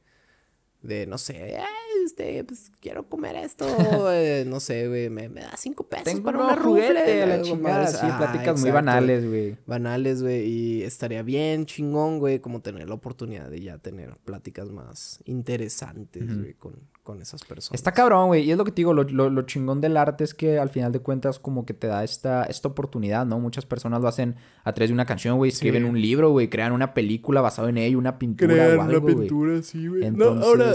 De, 0.82 1.08
no 1.08 1.18
sé, 1.18 1.58
"Ay, 1.58 1.66
este, 2.06 2.44
pues 2.44 2.72
quiero 2.80 3.08
comer 3.10 3.36
esto. 3.36 3.66
eh, 4.12 4.46
no 4.48 4.60
sé, 4.60 4.88
güey, 4.88 5.10
me, 5.10 5.28
me 5.30 5.42
da 5.42 5.52
cinco 5.58 5.84
pesos 5.88 6.06
Tengo 6.06 6.24
para 6.24 6.38
un 6.40 6.46
una 6.46 6.56
juguete, 6.58 6.94
rufle. 6.94 7.24
a 7.24 7.26
la 7.26 7.42
chingada. 7.42 7.88
Sí, 7.88 8.06
pláticas 8.18 8.62
muy 8.62 8.72
banales, 8.72 9.28
güey. 9.28 9.58
Banales, 9.66 10.22
güey. 10.22 10.46
Y 10.48 10.84
estaría 10.84 11.24
bien 11.24 11.66
chingón, 11.66 12.20
güey, 12.20 12.40
como 12.40 12.62
tener 12.62 12.88
la 12.88 12.96
oportunidad 12.96 13.50
de 13.50 13.62
ya 13.62 13.78
tener 13.80 14.16
pláticas 14.24 14.70
más 14.72 15.20
interesantes, 15.26 16.38
güey, 16.38 16.54
con, 16.54 16.74
con 17.04 17.22
esas 17.22 17.44
personas. 17.44 17.76
Está 17.80 17.92
cabrón, 17.92 18.28
güey. 18.28 18.44
Y 18.44 18.52
es 18.52 18.58
lo 18.58 18.66
que 18.66 18.72
te 18.72 18.78
digo, 18.78 18.94
lo, 18.94 19.04
lo- 19.04 19.30
lo 19.30 19.42
chingón 19.44 19.82
del 19.82 19.98
arte 19.98 20.24
es 20.24 20.34
que 20.34 20.60
al 20.60 20.70
final 20.70 20.92
de 20.92 21.00
cuentas 21.00 21.40
como 21.40 21.66
que 21.66 21.74
te 21.74 21.88
da 21.88 22.04
esta, 22.04 22.44
esta 22.44 22.68
oportunidad, 22.68 23.26
¿no? 23.26 23.40
Muchas 23.40 23.66
personas 23.66 24.02
lo 24.02 24.08
hacen 24.08 24.36
a 24.64 24.74
través 24.74 24.90
de 24.90 24.94
una 24.94 25.06
canción, 25.06 25.38
güey. 25.38 25.50
Escriben 25.52 25.84
Sí. 25.84 25.90
un 25.90 26.02
libro, 26.02 26.30
güey. 26.32 26.50
Crean 26.50 26.72
una 26.72 26.94
película 26.94 27.42
basada 27.42 27.70
en 27.70 27.78
ello, 27.78 27.98
una 27.98 28.20
pintura 28.20 28.54
o 28.78 28.82
algo, 28.82 29.02
güey. 29.02 29.64
sí, 29.64 29.88
güey. 29.88 30.06
Entonces- 30.06 30.42
No, 30.42 30.46
ahora, 30.46 30.74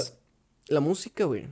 la 0.71 0.81
música, 0.81 1.25
güey. 1.25 1.45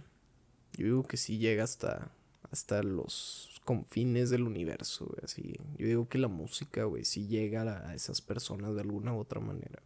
Yo 0.76 0.84
digo 0.86 1.02
que 1.02 1.16
sí 1.16 1.38
llega 1.38 1.64
hasta, 1.64 2.10
hasta 2.50 2.82
los 2.82 3.60
confines 3.64 4.30
del 4.30 4.42
universo, 4.44 5.06
güey. 5.06 5.20
Así. 5.24 5.54
Yo 5.76 5.86
digo 5.86 6.08
que 6.08 6.18
la 6.18 6.28
música, 6.28 6.84
güey, 6.84 7.04
sí 7.04 7.26
llega 7.26 7.62
a, 7.62 7.90
a 7.90 7.94
esas 7.94 8.20
personas 8.22 8.74
de 8.74 8.80
alguna 8.80 9.12
u 9.14 9.18
otra 9.18 9.40
manera. 9.40 9.82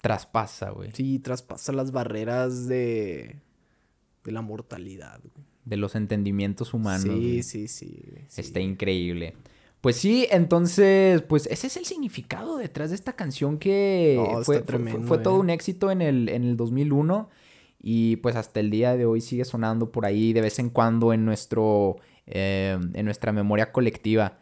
Traspasa, 0.00 0.70
güey. 0.70 0.90
Sí, 0.94 1.18
traspasa 1.18 1.72
las 1.72 1.92
barreras 1.92 2.66
de, 2.66 3.36
de 4.24 4.32
la 4.32 4.40
mortalidad, 4.40 5.20
güey. 5.20 5.46
De 5.66 5.76
los 5.76 5.94
entendimientos 5.94 6.72
humanos. 6.72 7.02
Sí, 7.04 7.42
sí, 7.42 7.68
sí. 7.68 8.02
Está 8.36 8.60
increíble. 8.60 9.34
Pues 9.82 9.96
sí, 9.96 10.26
entonces, 10.30 11.22
pues 11.22 11.46
ese 11.46 11.66
es 11.66 11.76
el 11.76 11.84
significado 11.84 12.56
detrás 12.56 12.90
de 12.90 12.96
esta 12.96 13.14
canción 13.14 13.58
que 13.58 14.14
No, 14.16 14.42
fue- 14.42 14.62
tremendo, 14.62 15.06
fue 15.06 15.18
todo 15.18 15.36
eh. 15.36 15.40
un 15.40 15.50
éxito 15.50 15.90
en 15.90 16.02
el, 16.02 16.28
en 16.30 16.44
el 16.44 16.56
2001 16.56 17.28
y 17.80 18.16
pues 18.16 18.36
hasta 18.36 18.60
el 18.60 18.70
día 18.70 18.96
de 18.96 19.06
hoy 19.06 19.20
sigue 19.20 19.44
sonando 19.44 19.90
por 19.90 20.04
ahí 20.06 20.32
de 20.32 20.40
vez 20.42 20.58
en 20.58 20.68
cuando 20.70 21.12
en 21.12 21.24
nuestro, 21.24 21.96
eh, 22.26 22.78
en 22.94 23.04
nuestra 23.04 23.32
memoria 23.32 23.72
colectiva. 23.72 24.38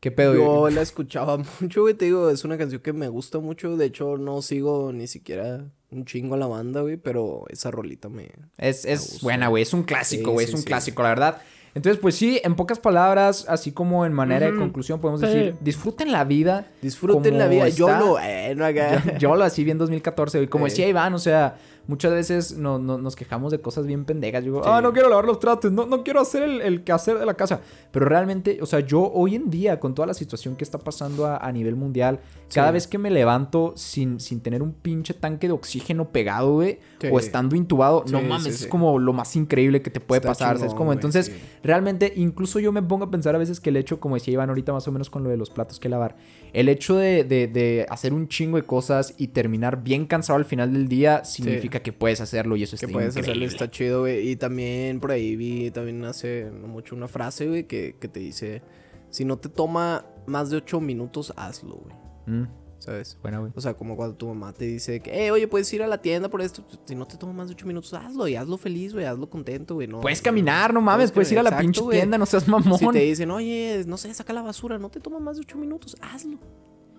¿Qué 0.00 0.10
pedo? 0.10 0.34
Yo 0.34 0.68
la 0.70 0.82
escuchaba 0.82 1.38
mucho, 1.60 1.82
güey. 1.82 1.94
Te 1.94 2.04
digo, 2.06 2.28
es 2.28 2.44
una 2.44 2.58
canción 2.58 2.82
que 2.82 2.92
me 2.92 3.08
gusta 3.08 3.38
mucho. 3.38 3.76
De 3.76 3.86
hecho, 3.86 4.18
no 4.18 4.42
sigo 4.42 4.92
ni 4.92 5.06
siquiera 5.06 5.64
un 5.90 6.04
chingo 6.04 6.34
a 6.34 6.38
la 6.38 6.46
banda, 6.46 6.82
güey. 6.82 6.98
Pero 6.98 7.44
esa 7.48 7.70
rolita 7.70 8.10
me. 8.10 8.30
Es, 8.58 8.84
Me 8.84 8.92
es 8.92 9.00
gusta. 9.12 9.18
buena, 9.22 9.48
güey. 9.48 9.62
Es 9.62 9.72
un 9.72 9.82
clásico, 9.84 10.30
Sí, 10.30 10.34
güey. 10.34 10.46
sí, 10.46 10.50
es 10.50 10.54
un 10.56 10.60
sí. 10.60 10.66
clásico, 10.66 11.02
la 11.02 11.08
verdad. 11.08 11.42
Entonces, 11.74 12.00
pues 12.00 12.14
sí, 12.14 12.40
en 12.44 12.54
pocas 12.54 12.78
palabras, 12.78 13.46
así 13.48 13.72
como 13.72 14.06
en 14.06 14.12
manera 14.12 14.46
de 14.50 14.56
conclusión, 14.56 15.00
podemos 15.00 15.20
Sí. 15.20 15.26
decir, 15.26 15.54
disfruten 15.60 16.12
la 16.12 16.22
vida. 16.24 16.68
Disfruten 16.80 17.36
la 17.36 17.48
vida. 17.48 17.68
Yo 17.68 17.88
lo. 17.88 18.18
Eh, 18.20 18.54
no 18.56 18.64
haga. 18.64 19.02
Yo, 19.04 19.18
yo 19.18 19.36
lo 19.36 19.44
así 19.44 19.64
vi 19.64 19.72
en 19.72 19.78
2014, 19.78 20.38
güey. 20.38 20.48
Como 20.48 20.66
Eh. 20.66 20.70
decía 20.70 20.86
Iván, 20.88 21.14
o 21.14 21.18
sea, 21.18 21.56
muchas 21.86 22.12
veces 22.12 22.56
no- 22.56 22.78
no- 22.78 22.96
nos 22.96 23.14
quejamos 23.16 23.50
de 23.52 23.60
cosas 23.60 23.86
bien 23.86 24.04
pendejas. 24.04 24.42
Yo 24.44 24.52
digo, 24.52 24.64
Sí. 24.64 24.70
ah, 24.72 24.80
no 24.80 24.92
quiero 24.92 25.08
lavar 25.10 25.24
los 25.26 25.38
tratos, 25.40 25.70
no, 25.72 25.84
no 25.84 26.02
quiero 26.04 26.20
hacer 26.20 26.42
el, 26.44 26.60
el 26.62 26.84
quehacer 26.84 27.18
de 27.18 27.26
la 27.26 27.34
casa. 27.34 27.60
Pero 27.90 28.06
realmente, 28.06 28.58
o 28.62 28.66
sea, 28.66 28.80
yo 28.80 29.10
hoy 29.12 29.34
en 29.34 29.50
día, 29.50 29.80
con 29.80 29.94
toda 29.94 30.06
la 30.06 30.14
situación 30.14 30.54
que 30.56 30.64
está 30.64 30.78
pasando 30.78 31.26
a, 31.26 31.36
a 31.38 31.52
nivel 31.52 31.74
mundial, 31.76 32.20
cada 32.54 32.70
vez 32.70 32.86
que 32.86 32.98
me 32.98 33.10
levanto 33.10 33.72
sin, 33.76 34.20
sin 34.20 34.40
tener 34.40 34.62
un 34.62 34.72
pinche 34.72 35.12
tanque 35.12 35.48
de 35.48 35.52
oxígeno 35.52 36.08
pegado, 36.10 36.52
güey, 36.54 36.78
Sí. 37.00 37.08
o 37.12 37.18
estando 37.18 37.56
intubado, 37.56 38.04
no 38.10 38.22
mames, 38.22 38.44
sí, 38.56 38.64
es 38.64 38.66
como 38.68 38.98
lo 38.98 39.12
más 39.12 39.34
increíble 39.36 39.82
que 39.82 39.90
te 39.90 40.00
puede 40.00 40.20
Está 40.20 40.28
pasar. 40.30 40.56
chingón, 40.58 40.76
Como 40.76 40.92
entonces, 40.92 41.26
sí. 41.26 41.32
Realmente, 41.64 42.12
incluso 42.14 42.60
yo 42.60 42.70
me 42.70 42.82
pongo 42.82 43.06
a 43.06 43.10
pensar 43.10 43.34
a 43.34 43.38
veces 43.38 43.58
que 43.58 43.70
el 43.70 43.76
hecho, 43.76 43.98
como 43.98 44.14
decía 44.14 44.34
Iván 44.34 44.50
ahorita 44.50 44.72
más 44.72 44.86
o 44.86 44.92
menos 44.92 45.10
con 45.10 45.24
lo 45.24 45.30
de 45.30 45.36
los 45.36 45.50
platos 45.50 45.80
que 45.80 45.88
lavar, 45.88 46.14
el 46.52 46.68
hecho 46.68 46.94
de, 46.96 47.24
de- 47.24 47.48
de 47.48 47.86
hacer 47.88 48.12
un 48.14 48.28
chingo 48.28 48.56
de 48.58 48.62
cosas 48.62 49.14
y 49.18 49.28
terminar 49.28 49.82
bien 49.82 50.06
cansado 50.06 50.36
al 50.38 50.44
final 50.44 50.72
del 50.72 50.86
día 50.88 51.24
significa 51.24 51.80
que 51.80 51.92
puedes 51.92 52.20
hacerlo 52.20 52.54
y 52.56 52.62
eso 52.62 52.76
que 52.76 52.86
está 52.86 52.92
puedes 52.92 53.16
increíble. 53.16 53.30
hacerle 53.32 53.46
está 53.46 53.70
chido, 53.70 54.00
güey. 54.02 54.28
Y 54.28 54.36
también 54.36 55.00
por 55.00 55.10
ahí 55.10 55.34
vi 55.34 55.70
también 55.72 56.04
hace 56.04 56.50
no 56.52 56.68
mucho 56.68 56.94
una 56.94 57.08
frase, 57.08 57.48
güey, 57.48 57.64
que, 57.66 57.96
que 57.98 58.06
te 58.08 58.20
dice: 58.20 58.62
Si 59.10 59.24
no 59.24 59.38
te 59.38 59.48
toma 59.48 60.04
más 60.26 60.50
de 60.50 60.58
ocho 60.58 60.80
minutos, 60.80 61.32
hazlo, 61.36 61.76
güey. 61.76 61.96
Mm. 62.26 62.46
¿Sabes? 62.84 63.18
Buena, 63.22 63.38
güey. 63.38 63.52
O 63.54 63.60
sea, 63.60 63.74
como 63.74 63.96
cuando 63.96 64.14
tu 64.16 64.26
mamá 64.28 64.52
te 64.52 64.66
dice 64.66 65.00
que, 65.00 65.26
eh, 65.26 65.30
oye, 65.30 65.48
puedes 65.48 65.72
ir 65.72 65.82
a 65.82 65.86
la 65.86 66.00
tienda 66.02 66.28
por 66.28 66.42
esto. 66.42 66.62
Si 66.84 66.94
no 66.94 67.06
te 67.06 67.16
toma 67.16 67.32
más 67.32 67.48
de 67.48 67.54
ocho 67.54 67.66
minutos, 67.66 67.94
hazlo 67.94 68.28
y 68.28 68.36
hazlo 68.36 68.58
feliz, 68.58 68.92
güey, 68.92 69.06
hazlo 69.06 69.28
contento, 69.28 69.74
güey. 69.74 69.88
No, 69.88 70.00
Puedes 70.00 70.20
caminar, 70.20 70.72
no 70.74 70.80
mames, 70.80 71.10
puedes 71.10 71.32
ir 71.32 71.38
a 71.38 71.42
la 71.42 71.48
Exacto, 71.48 71.62
pinche 71.64 71.80
güey. 71.80 71.98
tienda, 71.98 72.18
no 72.18 72.26
seas 72.26 72.46
mamón. 72.46 72.78
Si 72.78 72.86
te 72.88 72.98
dicen, 73.00 73.30
oye, 73.30 73.82
no 73.86 73.96
sé, 73.96 74.12
saca 74.12 74.32
la 74.32 74.42
basura, 74.42 74.78
no 74.78 74.90
te 74.90 75.00
toma 75.00 75.18
más 75.18 75.36
de 75.36 75.42
ocho 75.42 75.56
minutos, 75.56 75.96
hazlo. 76.02 76.38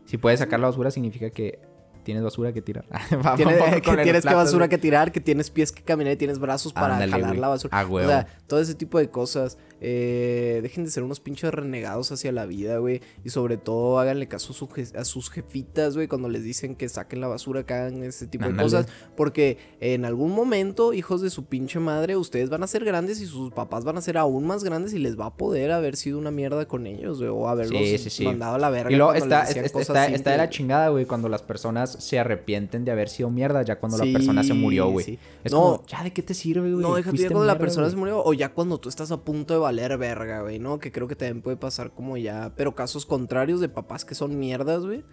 Si 0.06 0.18
puedes 0.18 0.40
sacar 0.40 0.60
la 0.60 0.68
basura 0.68 0.90
significa 0.92 1.30
que 1.30 1.60
tienes 2.06 2.24
basura 2.24 2.54
que 2.54 2.62
tirar. 2.62 2.86
Tienes, 3.36 3.58
que 3.82 3.82
tienes 3.82 4.06
que 4.06 4.22
plato, 4.22 4.38
basura 4.38 4.66
güey. 4.66 4.70
que 4.70 4.78
tirar, 4.78 5.12
que 5.12 5.20
tienes 5.20 5.50
pies 5.50 5.72
que 5.74 5.84
caminar 5.84 6.14
y 6.14 6.16
tienes 6.16 6.40
brazos 6.40 6.72
para 6.72 6.94
Ándale, 6.94 7.12
jalar 7.12 7.30
güey. 7.32 7.42
la 7.42 7.48
basura. 7.50 7.78
A 7.78 7.86
O 7.86 8.00
sea, 8.00 8.28
todo 8.48 8.62
ese 8.62 8.76
tipo 8.76 8.98
de 8.98 9.10
cosas. 9.10 9.58
Eh, 9.82 10.62
dejen 10.64 10.86
de 10.86 10.90
ser 10.90 11.04
unos 11.04 11.20
pinches 11.20 11.54
renegados 11.54 12.12
hacia 12.12 12.32
la 12.32 12.46
vida, 12.46 12.78
güey. 12.78 13.02
Y 13.24 13.30
sobre 13.30 13.58
todo, 13.58 14.00
háganle 14.00 14.28
caso 14.28 14.54
a, 14.54 14.56
su 14.56 14.68
je- 14.68 14.98
a 14.98 15.04
sus 15.06 15.30
jefitas, 15.30 15.96
güey, 15.96 16.08
cuando 16.08 16.30
les 16.30 16.44
dicen 16.44 16.76
que 16.76 16.88
saquen 16.90 17.20
la 17.22 17.28
basura, 17.28 17.66
que 17.66 17.74
hagan 17.74 18.02
ese 18.04 18.26
tipo 18.26 18.46
Ándale. 18.46 18.70
de 18.70 18.78
cosas. 18.78 18.88
Porque 19.18 19.58
en 19.82 20.06
algún 20.06 20.32
momento, 20.32 20.94
hijos 20.94 21.22
de 21.22 21.30
su 21.30 21.46
pinche 21.46 21.80
madre, 21.80 22.16
ustedes 22.16 22.50
van 22.50 22.64
a 22.64 22.68
ser 22.68 22.86
grandes 22.86 23.20
y 23.20 23.26
sus 23.26 23.52
papás 23.52 23.84
van 23.84 23.98
a 23.98 24.02
ser 24.02 24.18
aún 24.18 24.48
más 24.48 24.64
grandes 24.64 24.94
y 24.94 24.98
les 25.00 25.20
va 25.20 25.28
a 25.28 25.34
poder 25.36 25.72
haber 25.72 25.98
sido 25.98 26.18
una 26.20 26.32
mierda 26.32 26.66
con 26.68 26.88
ellos, 26.88 27.18
güey. 27.20 27.30
O 27.30 27.48
haberlos 27.50 27.82
Sí, 27.82 27.98
sí, 27.98 28.10
sí. 28.10 28.26
mandado 28.26 28.56
a 28.56 28.60
la 28.60 28.70
verga. 28.70 28.92
Y 28.92 28.96
luego 28.96 29.14
está, 29.14 29.44
está, 29.44 29.80
está- 29.80 30.08
está 30.08 30.32
de 30.32 30.38
la 30.38 30.50
chingada, 30.50 30.90
güey, 30.90 31.06
cuando 31.06 31.28
las 31.30 31.42
personas 31.42 31.95
se 32.00 32.20
arrepienten 32.20 32.86
de 32.86 32.92
haber 32.92 33.10
sido 33.10 33.30
mierda, 33.30 33.62
ya 33.64 33.80
cuando 33.80 33.98
Sí, 33.98 34.12
la 34.12 34.18
persona 34.18 34.44
se 34.44 34.54
murió, 34.54 34.90
güey. 34.90 35.06
sí. 35.06 35.20
Es 35.44 35.52
No. 35.52 35.60
como, 35.62 35.86
ya, 35.88 36.04
¿de 36.04 36.12
qué 36.14 36.22
te 36.24 36.34
sirve, 36.34 36.72
güey? 36.72 36.82
No, 36.84 36.96
déjate 36.96 37.18
ya 37.18 37.28
cuando 37.30 37.46
la 37.46 37.58
persona 37.58 37.90
se 37.90 37.96
murió 37.96 38.24
o 38.24 38.34
ya 38.34 38.54
cuando 38.54 38.80
tú 38.80 38.90
estás 38.90 39.12
a 39.12 39.18
punto 39.24 39.54
de 39.54 39.60
valer 39.60 39.98
verga, 39.98 40.42
güey, 40.42 40.60
¿no? 40.60 40.80
Que 40.80 40.92
creo 40.92 41.08
que 41.08 41.16
también 41.16 41.42
puede 41.42 41.58
pasar 41.58 41.92
como 41.94 42.18
ya, 42.18 42.54
pero 42.56 42.76
casos 42.76 43.06
contrarios 43.06 43.60
de 43.60 43.70
papás 43.70 44.06
que 44.06 44.16
son 44.16 44.38
mierdas, 44.40 44.86
güey. 44.86 45.04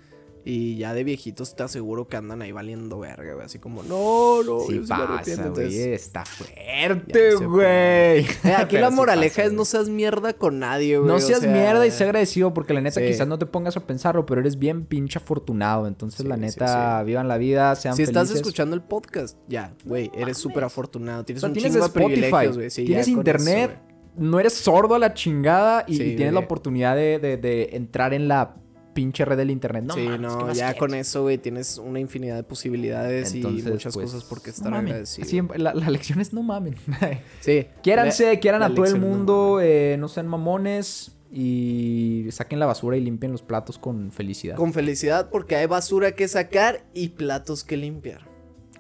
Y 0.45 0.77
ya 0.77 0.93
de 0.93 1.05
viejitos 1.05 1.55
te 1.55 1.63
aseguro 1.63 2.09
que 2.09 2.17
andan 2.17 2.43
ahí 2.43 2.51
valiendo 2.51 2.99
verga, 2.99 3.35
güey. 3.35 3.47
Así 3.47 3.59
como, 3.61 3.83
no, 3.85 4.43
no, 4.43 4.61
Sí 4.67 4.75
yo 4.77 4.83
sí 4.83 4.89
me 4.89 4.95
arrepiento", 4.95 5.19
pasa, 5.19 5.49
güey. 5.51 5.67
entonces- 5.67 6.03
Está 6.03 6.25
fuerte, 6.25 7.35
güey. 7.37 7.63
Eh, 8.45 8.55
aquí 8.57 8.77
la 8.79 8.91
sí 8.91 8.97
moraleja 8.97 9.37
pasa, 9.37 9.47
es 9.47 9.53
no 9.53 9.65
seas 9.65 9.89
mierda 9.89 10.33
con 10.33 10.59
nadie, 10.59 10.99
güey. 10.99 11.09
No 11.09 11.15
o 11.17 11.21
seas 11.21 11.41
sea, 11.41 11.53
mierda 11.53 11.87
y 11.87 11.91
sé 11.91 12.05
agradecido 12.05 12.53
porque 12.53 12.75
la 12.75 12.81
neta 12.81 13.01
Sí. 13.01 13.07
quizás 13.07 13.29
no 13.29 13.39
te 13.39 13.47
pongas 13.47 13.77
a 13.77 13.87
pensarlo, 13.87 14.27
pero 14.27 14.41
eres 14.41 14.59
bien 14.59 14.85
pinche 14.85 15.19
afortunado. 15.19 15.87
Entonces, 15.87 16.27
la 16.27 16.37
neta, 16.37 17.03
vivan 17.05 17.29
la 17.29 17.39
vida, 17.39 17.75
sean 17.77 17.95
Si 17.97 18.03
estás 18.03 18.29
felices. 18.29 18.41
escuchando 18.41 18.75
el 18.75 18.83
podcast, 18.83 19.39
ya, 19.49 19.75
güey, 19.85 20.11
eres 20.15 20.39
súper 20.39 20.65
afortunado. 20.65 21.23
O 21.23 21.25
Tienes 21.25 21.41
sea, 21.41 21.49
un 21.49 21.55
tienes 21.55 21.73
chingo 21.73 21.85
de 21.85 21.89
Spotify, 21.89 22.21
privilegios, 22.21 22.57
güey. 22.57 22.71
Sí, 22.71 22.85
tienes 22.85 23.09
internet, 23.09 23.71
eso, 23.75 23.83
no 24.17 24.41
eres 24.41 24.53
sordo 24.55 24.95
a 24.95 24.99
la 24.99 25.15
chingada 25.15 25.85
y, 25.87 25.97
tienes 26.17 26.33
la 26.35 26.41
oportunidad 26.41 26.97
de, 26.97 27.19
de- 27.19 27.37
de 27.37 27.71
entrar 27.73 28.13
en 28.13 28.29
la 28.29 28.57
pinche 28.95 29.25
red 29.25 29.37
del 29.37 29.51
internet. 29.51 29.85
No 29.85 29.95
sí, 29.95 30.01
mames, 30.03 30.17
¿qué 30.19 30.23
no, 30.39 30.53
ya 30.53 30.65
quieres? 30.67 30.79
con 30.79 30.95
eso, 30.95 31.23
güey, 31.23 31.39
tienes 31.39 31.79
una 31.79 31.99
infinidad 32.01 32.37
de 32.37 32.43
posibilidades 32.43 33.33
Entonces, 33.35 33.67
y 33.67 33.71
muchas 33.71 33.95
pues, 33.95 34.11
cosas 34.13 34.25
por 34.25 34.41
qué 34.43 34.51
no 34.51 34.55
estar 34.57 34.71
mamen. 34.71 34.87
agradecido. 34.89 35.29
Siempre- 35.29 35.59
la, 35.59 35.75
la 35.75 35.91
lección 35.91 36.21
es 36.21 36.33
no 36.33 36.43
mamen. 36.43 36.77
Sí. 37.41 37.67
Quiéranse, 37.83 38.35
La- 38.35 38.41
quieran 38.41 38.61
la 38.61 38.67
a 38.67 38.75
todo 38.75 38.85
el 38.87 39.01
no 39.01 39.07
mundo, 39.07 39.61
eh, 39.63 39.97
no 39.99 40.09
sean 40.09 40.27
mamones 40.29 41.13
y 41.33 42.27
saquen 42.31 42.59
la 42.59 42.67
basura 42.67 42.97
y 42.97 43.01
limpien 43.01 43.33
los 43.33 43.43
platos 43.43 43.79
con 43.79 44.13
felicidad. 44.13 44.57
Con 44.57 44.73
felicidad 44.73 45.31
porque 45.31 45.57
hay 45.57 45.67
basura 45.67 46.13
que 46.13 46.29
sacar 46.29 46.85
y 46.95 47.09
platos 47.11 47.65
que 47.65 47.77
limpiar. 47.79 48.29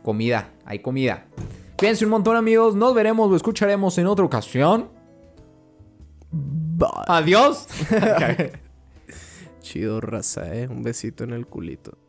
Comida, 0.02 0.50
hay 0.64 0.80
comida. 0.80 1.26
Cuídense 1.78 2.04
un 2.04 2.10
montón, 2.10 2.36
amigos. 2.36 2.74
Nos 2.76 2.94
veremos 2.94 3.30
o 3.30 3.36
escucharemos 3.36 3.96
en 3.98 4.06
otra 4.06 4.24
ocasión. 4.24 4.88
Adiós. 7.08 7.66
Chido 9.62 10.00
raza, 10.00 10.54
eh. 10.54 10.68
Un 10.68 10.82
besito 10.82 11.24
en 11.24 11.32
el 11.32 11.46
culito. 11.46 12.01